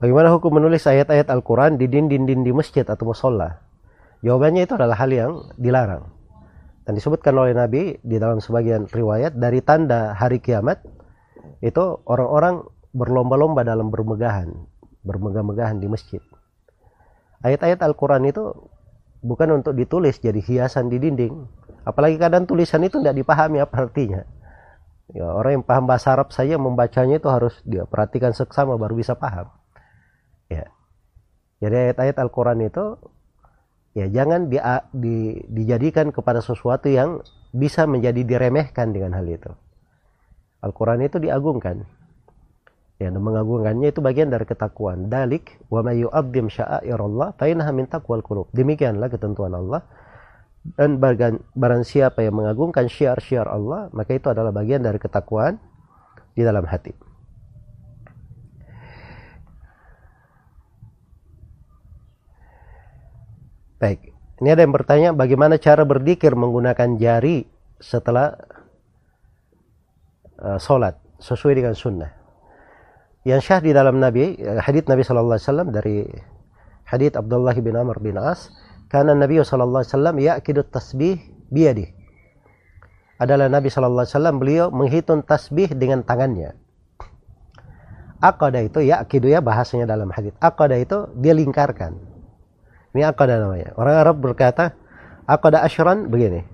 Bagaimana 0.00 0.34
hukum 0.34 0.58
menulis 0.58 0.82
ayat-ayat 0.82 1.30
Al-Quran 1.30 1.78
di 1.78 1.86
dinding-dinding 1.86 2.42
di 2.42 2.50
masjid 2.50 2.82
atau 2.82 3.06
musola? 3.06 3.71
Jawabannya 4.22 4.62
itu 4.64 4.74
adalah 4.78 4.96
hal 4.96 5.10
yang 5.10 5.32
dilarang. 5.58 6.06
Dan 6.82 6.98
disebutkan 6.98 7.34
oleh 7.38 7.54
Nabi 7.54 7.98
di 8.02 8.16
dalam 8.18 8.42
sebagian 8.42 8.90
riwayat 8.90 9.38
dari 9.38 9.62
tanda 9.62 10.14
hari 10.18 10.42
kiamat 10.42 10.82
itu 11.62 12.02
orang-orang 12.06 12.66
berlomba-lomba 12.90 13.62
dalam 13.62 13.90
bermegahan, 13.90 14.50
bermegah-megahan 15.06 15.78
di 15.78 15.86
masjid. 15.86 16.22
Ayat-ayat 17.42 17.82
Al-Quran 17.82 18.26
itu 18.26 18.50
bukan 19.22 19.62
untuk 19.62 19.74
ditulis 19.78 20.18
jadi 20.18 20.38
hiasan 20.38 20.90
di 20.90 20.98
dinding. 20.98 21.34
Apalagi 21.82 22.18
kadang 22.18 22.46
tulisan 22.46 22.82
itu 22.86 23.02
tidak 23.02 23.18
dipahami 23.18 23.58
apa 23.58 23.90
artinya. 23.90 24.22
Ya, 25.10 25.26
orang 25.28 25.60
yang 25.60 25.64
paham 25.66 25.90
bahasa 25.90 26.14
Arab 26.14 26.30
saja 26.30 26.56
membacanya 26.56 27.18
itu 27.18 27.26
harus 27.26 27.58
dia 27.66 27.84
perhatikan 27.86 28.30
seksama 28.34 28.78
baru 28.78 28.94
bisa 28.94 29.18
paham. 29.18 29.50
Ya. 30.46 30.70
Jadi 31.58 31.90
ayat-ayat 31.90 32.16
Al-Quran 32.22 32.66
itu 32.66 32.98
ya 33.92 34.08
jangan 34.08 34.48
di, 34.48 34.58
di, 34.96 35.16
dijadikan 35.48 36.12
kepada 36.12 36.40
sesuatu 36.40 36.88
yang 36.88 37.20
bisa 37.52 37.84
menjadi 37.84 38.24
diremehkan 38.24 38.96
dengan 38.96 39.12
hal 39.16 39.28
itu. 39.28 39.52
Al-Quran 40.64 41.04
itu 41.04 41.20
diagungkan. 41.20 41.84
Ya, 43.02 43.10
dan 43.10 43.18
mengagungkannya 43.18 43.90
itu 43.90 43.98
bagian 43.98 44.30
dari 44.30 44.46
ketakwaan. 44.46 45.10
Dalik 45.10 45.58
wa 45.66 45.82
may 45.82 46.06
yu'azzim 46.06 46.46
sya'airallah 46.46 47.34
fa 47.34 47.44
min 47.74 47.90
taqwal 47.90 48.22
qulub. 48.22 48.46
Demikianlah 48.54 49.10
ketentuan 49.10 49.58
Allah. 49.58 49.82
Dan 50.62 51.02
bagian, 51.02 51.42
barang 51.58 51.82
siapa 51.82 52.22
yang 52.22 52.38
mengagungkan 52.38 52.86
syiar-syiar 52.86 53.50
Allah, 53.50 53.90
maka 53.90 54.14
itu 54.14 54.30
adalah 54.30 54.54
bagian 54.54 54.78
dari 54.78 55.02
ketakwaan 55.02 55.58
di 56.38 56.46
dalam 56.46 56.62
hati. 56.62 56.94
Baik, 63.82 64.14
ini 64.38 64.46
ada 64.54 64.62
yang 64.62 64.70
bertanya 64.70 65.10
bagaimana 65.10 65.58
cara 65.58 65.82
berdikir 65.82 66.38
menggunakan 66.38 67.02
jari 67.02 67.50
setelah 67.82 68.38
uh, 70.38 70.54
sholat 70.62 71.02
sesuai 71.18 71.58
dengan 71.58 71.74
sunnah. 71.74 72.14
Yang 73.26 73.50
syah 73.50 73.58
di 73.58 73.74
dalam 73.74 73.98
Nabi, 73.98 74.38
eh, 74.38 74.62
hadits 74.62 74.86
Nabi 74.86 75.02
Shallallahu 75.02 75.34
Alaihi 75.34 75.46
Wasallam 75.50 75.68
dari 75.74 75.96
hadits 76.86 77.18
Abdullah 77.18 77.58
bin 77.58 77.74
Amr 77.74 77.98
bin 77.98 78.22
As, 78.22 78.54
karena 78.86 79.18
Nabi 79.18 79.42
Shallallahu 79.42 79.82
Alaihi 79.82 79.94
Wasallam 79.98 80.16
yakidu 80.22 80.62
tasbih 80.70 81.18
biadi. 81.50 81.90
Adalah 83.18 83.50
Nabi 83.50 83.66
Shallallahu 83.66 84.06
Alaihi 84.06 84.14
Wasallam 84.14 84.36
beliau 84.38 84.66
menghitung 84.70 85.26
tasbih 85.26 85.74
dengan 85.74 86.06
tangannya. 86.06 86.54
Akada 88.22 88.62
itu 88.62 88.78
ya 88.78 89.02
akidu 89.02 89.26
ya 89.26 89.42
bahasanya 89.42 89.90
dalam 89.90 90.06
hadits. 90.14 90.38
Akada 90.38 90.78
itu 90.78 91.10
dia 91.18 91.34
lingkarkan 91.34 92.11
ini 92.92 93.02
akada 93.08 93.40
namanya. 93.40 93.72
Orang 93.80 93.96
Arab 93.96 94.16
berkata, 94.20 94.76
akada 95.24 95.64
ashran 95.64 96.12
begini. 96.12 96.44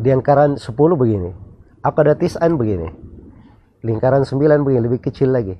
Lingkaran 0.00 0.60
10 0.60 0.68
begini. 0.96 1.32
Akada 1.80 2.12
tis'an 2.16 2.60
begini. 2.60 2.88
Lingkaran 3.80 4.28
9 4.28 4.60
begini, 4.60 4.80
lebih 4.84 5.00
kecil 5.00 5.32
lagi. 5.32 5.56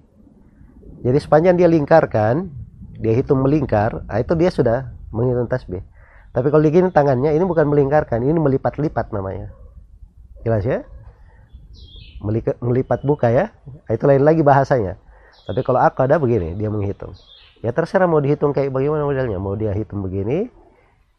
Jadi 1.00 1.16
sepanjang 1.16 1.56
dia 1.56 1.72
lingkarkan, 1.72 2.52
dia 3.00 3.16
hitung 3.16 3.40
melingkar, 3.40 4.04
nah 4.04 4.20
itu 4.20 4.36
dia 4.36 4.52
sudah 4.52 4.92
menghitung 5.08 5.48
tasbih. 5.48 5.80
Tapi 6.36 6.52
kalau 6.52 6.60
begini 6.60 6.92
tangannya, 6.92 7.32
ini 7.32 7.44
bukan 7.48 7.64
melingkarkan, 7.64 8.20
ini 8.20 8.36
melipat-lipat 8.36 9.08
namanya. 9.08 9.56
Jelas 10.44 10.68
ya? 10.68 10.84
Melipat 12.60 13.00
buka 13.08 13.32
ya. 13.32 13.56
Nah, 13.88 13.92
itu 13.96 14.04
lain 14.04 14.20
lagi 14.20 14.44
bahasanya. 14.44 15.00
Tapi 15.48 15.64
kalau 15.64 15.80
akada 15.80 16.20
begini, 16.20 16.52
dia 16.60 16.68
menghitung 16.68 17.16
ya 17.60 17.70
terserah 17.72 18.08
mau 18.08 18.20
dihitung 18.20 18.52
kayak 18.56 18.72
bagaimana 18.72 19.04
modelnya. 19.04 19.38
Mau 19.40 19.56
dia 19.56 19.72
hitung 19.76 20.04
begini 20.04 20.48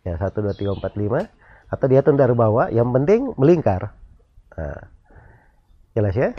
ya 0.02 0.18
satu 0.18 0.42
dua 0.42 0.54
tiga 0.58 0.74
empat 0.74 0.98
lima 0.98 1.30
atau 1.70 1.86
dia 1.86 2.02
hitung 2.02 2.18
dari 2.18 2.34
bawah 2.34 2.68
yang 2.74 2.90
penting 2.92 3.34
melingkar. 3.38 3.94
Nah, 4.58 4.82
jelas 5.96 6.16
ya? 6.18 6.30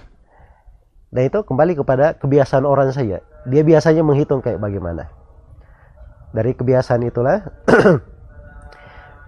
Dan 1.13 1.29
itu 1.29 1.39
kembali 1.45 1.77
kepada 1.77 2.17
kebiasaan 2.17 2.65
orang 2.65 2.91
saja. 2.93 3.21
Dia 3.45 3.63
biasanya 3.63 4.01
menghitung 4.01 4.41
kayak 4.41 4.61
bagaimana. 4.61 5.13
Dari 6.33 6.57
kebiasaan 6.57 7.05
itulah 7.05 7.45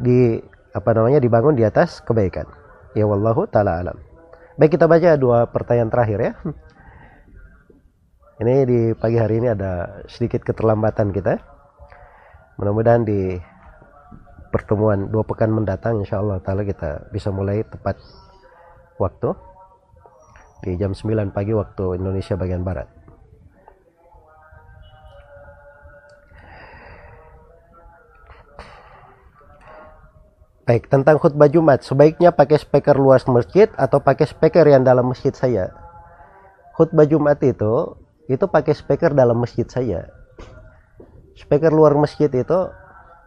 di 0.04 0.40
apa 0.72 0.90
namanya 0.96 1.20
dibangun 1.20 1.54
di 1.54 1.62
atas 1.62 2.00
kebaikan. 2.02 2.48
Ya 2.96 3.04
wallahu 3.04 3.44
taala 3.46 3.84
alam. 3.84 4.00
Baik 4.56 4.78
kita 4.78 4.88
baca 4.88 5.18
dua 5.20 5.50
pertanyaan 5.50 5.90
terakhir 5.92 6.18
ya 6.20 6.32
ini 8.42 8.54
di 8.66 8.80
pagi 8.98 9.14
hari 9.14 9.38
ini 9.38 9.54
ada 9.54 10.02
sedikit 10.10 10.42
keterlambatan 10.42 11.14
kita. 11.14 11.38
Mudah-mudahan 12.58 13.06
di 13.06 13.38
pertemuan 14.50 15.10
dua 15.10 15.22
pekan 15.22 15.54
mendatang 15.54 16.02
insya 16.02 16.18
Allah 16.18 16.42
taala 16.42 16.66
kita 16.66 17.10
bisa 17.14 17.30
mulai 17.30 17.62
tepat 17.66 17.98
waktu 18.98 19.34
di 20.62 20.78
jam 20.80 20.94
9 20.96 21.34
pagi 21.34 21.52
waktu 21.52 21.98
Indonesia 21.98 22.38
bagian 22.38 22.62
barat. 22.64 22.88
Baik, 30.64 30.88
tentang 30.88 31.20
khutbah 31.20 31.44
Jumat, 31.52 31.84
sebaiknya 31.84 32.32
pakai 32.32 32.56
speaker 32.56 32.96
luas 32.96 33.28
masjid 33.28 33.68
atau 33.76 34.00
pakai 34.00 34.24
speaker 34.24 34.64
yang 34.64 34.80
dalam 34.80 35.12
masjid 35.12 35.36
saya? 35.36 35.76
Khutbah 36.72 37.04
Jumat 37.04 37.36
itu 37.44 38.03
itu 38.28 38.44
pakai 38.48 38.72
speaker 38.72 39.12
dalam 39.12 39.36
masjid 39.36 39.68
saya. 39.68 40.08
Speaker 41.36 41.74
luar 41.74 41.92
masjid 41.98 42.30
itu 42.30 42.58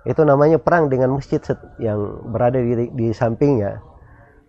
itu 0.08 0.22
namanya 0.24 0.58
perang 0.58 0.88
dengan 0.88 1.20
masjid 1.20 1.44
yang 1.78 2.24
berada 2.32 2.58
di, 2.58 2.88
di 2.96 3.08
sampingnya 3.12 3.84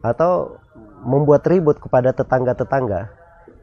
atau 0.00 0.56
membuat 1.02 1.42
ribut 1.50 1.82
kepada 1.82 2.14
tetangga-tetangga. 2.14 3.10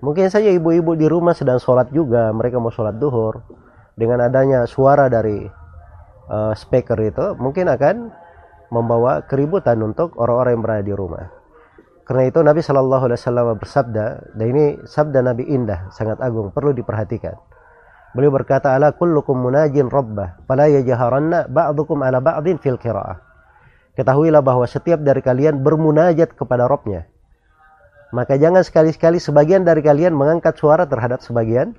Mungkin 0.03 0.27
saja 0.27 0.51
ibu-ibu 0.51 0.93
di 0.93 1.07
rumah 1.07 1.31
sedang 1.31 1.57
sholat 1.57 1.89
juga 1.95 2.29
mereka 2.35 2.59
mau 2.59 2.69
sholat 2.69 2.99
duhur. 2.99 3.41
Dengan 3.95 4.27
adanya 4.27 4.67
suara 4.67 5.07
dari 5.07 5.47
uh, 6.27 6.51
speaker 6.51 6.99
itu 6.99 7.31
mungkin 7.39 7.71
akan 7.71 8.11
membawa 8.75 9.23
keributan 9.23 9.79
untuk 9.79 10.19
orang-orang 10.19 10.51
yang 10.59 10.63
berada 10.67 10.83
di 10.83 10.91
rumah 10.91 11.25
karena 12.05 12.29
itu 12.29 12.39
Nabi 12.45 12.61
Shallallahu 12.61 13.03
Alaihi 13.09 13.17
Wasallam 13.17 13.47
bersabda, 13.57 14.05
dan 14.37 14.45
ini 14.45 14.65
sabda 14.85 15.25
Nabi 15.25 15.49
indah, 15.49 15.89
sangat 15.89 16.21
agung, 16.21 16.53
perlu 16.53 16.69
diperhatikan. 16.69 17.33
Beliau 18.13 18.29
berkata, 18.29 18.77
"Ala 18.77 18.93
kullukum 18.93 19.33
munajin 19.33 19.89
rabbah, 19.89 20.45
fala 20.45 20.69
yajharanna 20.69 21.49
ba'dukum 21.49 22.05
ala 22.05 22.21
ba'din 22.21 22.61
fil 22.61 22.77
qira'ah." 22.77 23.19
Ketahuilah 23.97 24.45
bahwa 24.45 24.69
setiap 24.69 25.01
dari 25.01 25.25
kalian 25.25 25.65
bermunajat 25.65 26.37
kepada 26.37 26.69
Robnya. 26.69 27.09
Maka 28.13 28.37
jangan 28.37 28.61
sekali-sekali 28.61 29.19
sebagian 29.19 29.65
dari 29.65 29.81
kalian 29.81 30.13
mengangkat 30.13 30.55
suara 30.55 30.85
terhadap 30.85 31.25
sebagian 31.25 31.75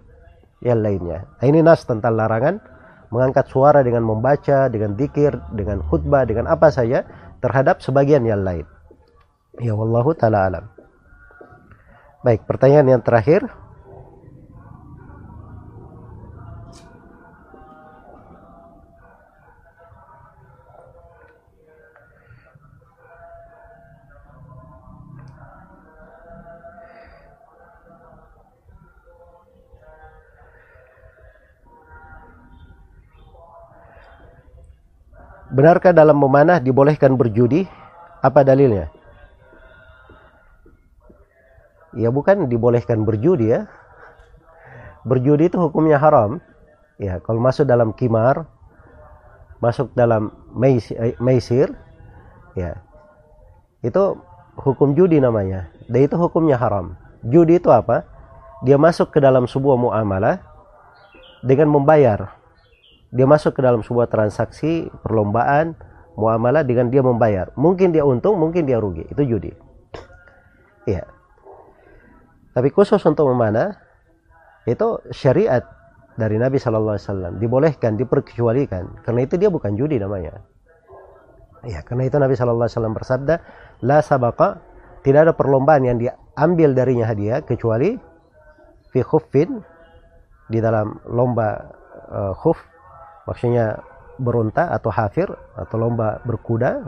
yang 0.61 0.83
lainnya. 0.83 1.25
Nah, 1.39 1.47
ini 1.47 1.63
nas 1.63 1.87
tentang 1.87 2.19
larangan 2.19 2.61
mengangkat 3.15 3.47
suara 3.47 3.81
dengan 3.87 4.03
membaca, 4.03 4.67
dengan 4.69 4.99
dikir, 4.99 5.39
dengan 5.55 5.81
khutbah, 5.87 6.27
dengan 6.27 6.51
apa 6.51 6.69
saja 6.69 7.07
terhadap 7.41 7.79
sebagian 7.79 8.27
yang 8.27 8.43
lain. 8.43 8.67
Ya 9.57 9.73
wallahu 9.73 10.13
taala 10.13 10.45
alam. 10.53 10.65
Baik, 12.21 12.45
pertanyaan 12.45 12.99
yang 12.99 13.03
terakhir. 13.07 13.47
Benarkah 35.47 35.97
dalam 35.97 36.21
memanah 36.21 36.61
dibolehkan 36.61 37.17
berjudi? 37.17 37.65
Apa 38.21 38.45
dalilnya? 38.45 38.93
Ya 41.97 42.13
bukan 42.13 42.47
dibolehkan 42.47 43.03
berjudi 43.03 43.57
ya. 43.57 43.67
Berjudi 45.09 45.49
itu 45.49 45.57
hukumnya 45.57 45.97
haram. 45.97 46.39
Ya 47.01 47.21
kalau 47.25 47.41
masuk 47.41 47.65
dalam 47.69 47.93
kimar 47.97 48.49
masuk 49.57 49.89
dalam 49.97 50.37
maisir 51.21 51.73
ya 52.53 52.77
itu 53.81 54.17
hukum 54.61 54.93
judi 54.93 55.21
namanya. 55.21 55.73
Dan 55.89 56.05
itu 56.05 56.17
hukumnya 56.21 56.61
haram. 56.61 56.97
Judi 57.25 57.57
itu 57.61 57.73
apa? 57.73 58.05
Dia 58.65 58.81
masuk 58.81 59.13
ke 59.13 59.19
dalam 59.21 59.49
sebuah 59.49 59.77
muamalah 59.77 60.41
dengan 61.45 61.73
membayar. 61.73 62.37
Dia 63.13 63.25
masuk 63.29 63.57
ke 63.57 63.61
dalam 63.65 63.85
sebuah 63.85 64.09
transaksi 64.11 64.89
perlombaan 65.05 65.77
muamalah 66.17 66.65
dengan 66.65 66.89
dia 66.89 67.05
membayar. 67.05 67.53
Mungkin 67.55 67.93
dia 67.93 68.03
untung 68.03 68.41
mungkin 68.41 68.65
dia 68.65 68.81
rugi. 68.81 69.05
Itu 69.13 69.23
judi. 69.23 69.53
Ya 70.89 71.16
tapi 72.57 72.73
khusus 72.73 73.05
untuk 73.05 73.29
memanah 73.29 73.77
itu 74.65 74.97
syariat 75.13 75.61
dari 76.17 76.41
Nabi 76.41 76.57
Shallallahu 76.57 76.97
Alaihi 76.97 77.05
Wasallam 77.05 77.33
dibolehkan, 77.37 78.01
diperkecualikan. 78.01 79.05
Karena 79.05 79.21
itu 79.29 79.37
dia 79.37 79.53
bukan 79.53 79.77
judi 79.77 80.01
namanya. 80.01 80.41
Ya, 81.69 81.85
karena 81.85 82.09
itu 82.09 82.17
Nabi 82.17 82.33
Shallallahu 82.33 82.65
Alaihi 82.65 82.77
Wasallam 82.81 82.97
bersabda, 82.97 83.35
la 83.85 84.01
sabaka 84.01 84.65
tidak 85.05 85.29
ada 85.29 85.33
perlombaan 85.37 85.85
yang 85.85 86.01
diambil 86.01 86.73
darinya 86.73 87.05
hadiah 87.05 87.45
kecuali 87.45 87.93
fi 88.89 89.05
khuffin 89.05 89.61
di 90.49 90.57
dalam 90.57 90.97
lomba 91.13 91.61
uh, 92.09 92.33
khuf 92.41 92.57
maksudnya 93.29 93.85
berunta 94.17 94.73
atau 94.73 94.89
hafir 94.89 95.29
atau 95.61 95.77
lomba 95.77 96.25
berkuda 96.25 96.81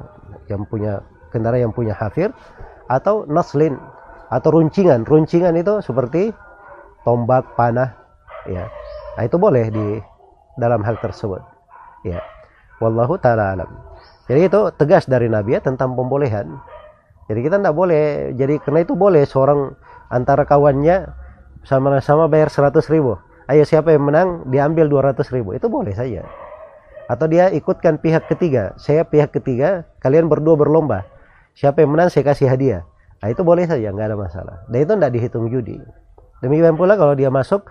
yang 0.49 0.65
punya 0.65 1.05
kendaraan 1.29 1.69
yang 1.69 1.75
punya 1.77 1.93
hafir 1.93 2.33
atau 2.89 3.29
naslin 3.29 3.77
atau 4.29 4.49
runcingan. 4.53 5.09
Runcingan 5.09 5.57
itu 5.57 5.81
seperti 5.81 6.33
tombak 7.03 7.57
panah. 7.57 7.97
Ya. 8.49 8.69
Nah, 9.17 9.23
itu 9.25 9.37
boleh 9.41 9.69
di 9.73 9.87
dalam 10.61 10.85
hal 10.85 11.01
tersebut. 11.01 11.41
Ya. 12.05 12.21
Wallahu 12.79 13.19
taala 13.19 13.59
alam. 13.59 13.71
Jadi 14.29 14.47
itu 14.47 14.61
tegas 14.77 15.09
dari 15.09 15.27
nabi 15.27 15.57
ya 15.57 15.61
tentang 15.65 15.97
pembolehan. 15.97 16.61
Jadi 17.27 17.41
kita 17.43 17.57
tidak 17.59 17.75
boleh. 17.75 18.33
Jadi 18.37 18.61
karena 18.63 18.81
itu 18.85 18.95
boleh 18.95 19.25
seorang 19.25 19.75
antara 20.13 20.45
kawannya 20.45 21.09
sama-sama 21.67 22.31
bayar 22.31 22.53
100 22.53 22.79
ribu. 22.93 23.19
Ayo 23.49 23.65
siapa 23.65 23.97
yang 23.97 24.05
menang 24.05 24.45
diambil 24.53 24.87
200 24.87 25.25
ribu. 25.33 25.57
Itu 25.57 25.73
boleh 25.73 25.97
saja. 25.97 26.23
Atau 27.09 27.25
dia 27.27 27.49
ikutkan 27.49 27.97
pihak 27.99 28.29
ketiga. 28.29 28.77
Saya 28.77 29.09
pihak 29.09 29.33
ketiga 29.33 29.89
kalian 30.05 30.29
berdua 30.29 30.61
berlomba. 30.61 31.09
Siapa 31.57 31.81
yang 31.83 31.97
menang 31.97 32.13
saya 32.13 32.29
kasih 32.29 32.53
hadiah 32.53 32.85
Nah, 33.19 33.29
itu 33.31 33.43
boleh 33.43 33.67
saja, 33.67 33.91
nggak 33.91 34.15
ada 34.15 34.19
masalah. 34.19 34.57
Dan 34.71 34.79
itu 34.87 34.93
tidak 34.95 35.13
dihitung 35.15 35.47
judi. 35.51 35.79
Demikian 36.39 36.79
pula 36.79 36.95
kalau 36.95 37.19
dia 37.19 37.35
masuk, 37.35 37.67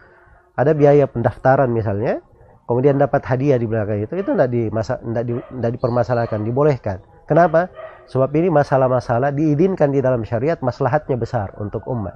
ada 0.59 0.75
biaya 0.75 1.07
pendaftaran 1.07 1.71
misalnya, 1.71 2.19
kemudian 2.67 2.99
dapat 2.99 3.23
hadiah 3.23 3.55
di 3.55 3.65
belakang 3.65 4.03
itu 4.03 4.13
itu 4.19 4.35
tidak 4.35 4.49
di, 4.51 4.67
di, 4.67 5.33
dipermasalahkan 5.71 6.43
dibolehkan. 6.43 6.99
Kenapa? 7.27 7.71
Sebab 8.07 8.31
ini 8.39 8.51
masalah-masalah 8.51 9.31
diizinkan 9.35 9.91
di 9.91 9.99
dalam 9.99 10.23
syariat 10.23 10.59
maslahatnya 10.59 11.15
besar 11.19 11.55
untuk 11.59 11.83
umat. 11.87 12.15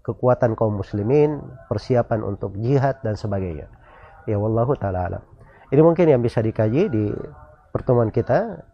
Kekuatan 0.00 0.56
kaum 0.56 0.80
muslimin 0.80 1.40
persiapan 1.68 2.24
untuk 2.24 2.56
jihad 2.56 3.00
dan 3.04 3.20
sebagainya. 3.20 3.68
Ya 4.24 4.40
wallahu 4.40 4.76
taala 4.76 5.12
alam. 5.12 5.22
Ini 5.68 5.80
mungkin 5.84 6.08
yang 6.08 6.24
bisa 6.24 6.40
dikaji 6.40 6.88
di 6.88 7.12
pertemuan 7.70 8.08
kita 8.08 8.64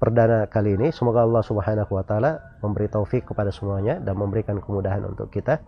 perdana 0.00 0.48
kali 0.48 0.80
ini. 0.80 0.88
Semoga 0.90 1.28
Allah 1.28 1.44
Subhanahu 1.44 1.92
wa 1.92 2.00
taala 2.00 2.40
memberi 2.64 2.88
taufik 2.88 3.28
kepada 3.28 3.52
semuanya 3.52 4.00
dan 4.00 4.16
memberikan 4.16 4.56
kemudahan 4.56 5.04
untuk 5.04 5.28
kita. 5.28 5.60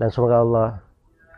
Dan 0.00 0.08
semoga 0.08 0.40
Allah 0.40 0.68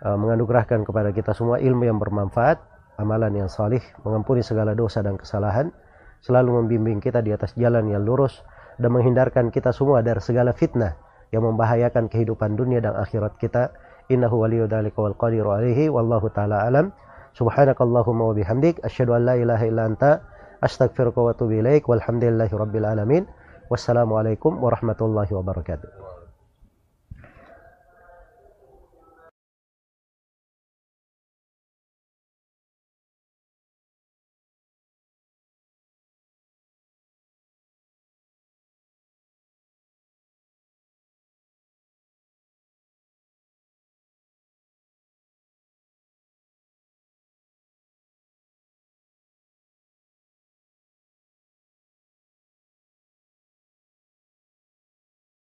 uh, 0.07 0.15
menganugerahkan 0.15 0.87
kepada 0.87 1.11
kita 1.11 1.35
semua 1.35 1.59
ilmu 1.59 1.83
yang 1.83 1.99
bermanfaat 1.99 2.63
amalan 3.03 3.35
yang 3.35 3.51
salih 3.51 3.83
mengampuni 4.07 4.47
segala 4.47 4.79
dosa 4.79 5.03
dan 5.03 5.19
kesalahan 5.19 5.75
selalu 6.23 6.63
membimbing 6.63 7.03
kita 7.03 7.19
di 7.19 7.35
atas 7.35 7.51
jalan 7.59 7.91
yang 7.91 8.07
lurus 8.07 8.47
dan 8.79 8.95
menghindarkan 8.95 9.51
kita 9.51 9.75
semua 9.75 10.07
dari 10.07 10.23
segala 10.23 10.55
fitnah 10.55 10.95
yang 11.35 11.43
membahayakan 11.43 12.07
kehidupan 12.07 12.55
dunia 12.55 12.79
dan 12.79 12.95
akhirat 12.95 13.35
kita. 13.43 13.75
Innahu 14.07 14.47
waliyyu 14.47 14.71
dzalika 14.71 15.03
wal 15.03 15.19
qadiru 15.19 15.51
alaihi 15.51 15.91
wallahu 15.91 16.31
taala 16.31 16.63
alam. 16.63 16.95
Subhanakallahumma 17.35 18.31
wa 18.31 18.35
bihamdik. 18.37 18.79
Asyhadu 18.85 19.19
an 19.19 19.27
la 19.27 19.35
ilaha 19.41 19.65
illa 19.67 19.83
anta 19.89 20.23
أستغفرك 20.65 21.19
وأتوب 21.19 21.51
إليك 21.53 21.89
والحمد 21.89 22.25
لله 22.25 22.51
رب 22.53 22.77
العالمين 22.77 23.27
والسلام 23.71 24.13
عليكم 24.13 24.65
ورحمة 24.65 24.97
الله 25.01 25.29
وبركاته. 25.35 26.02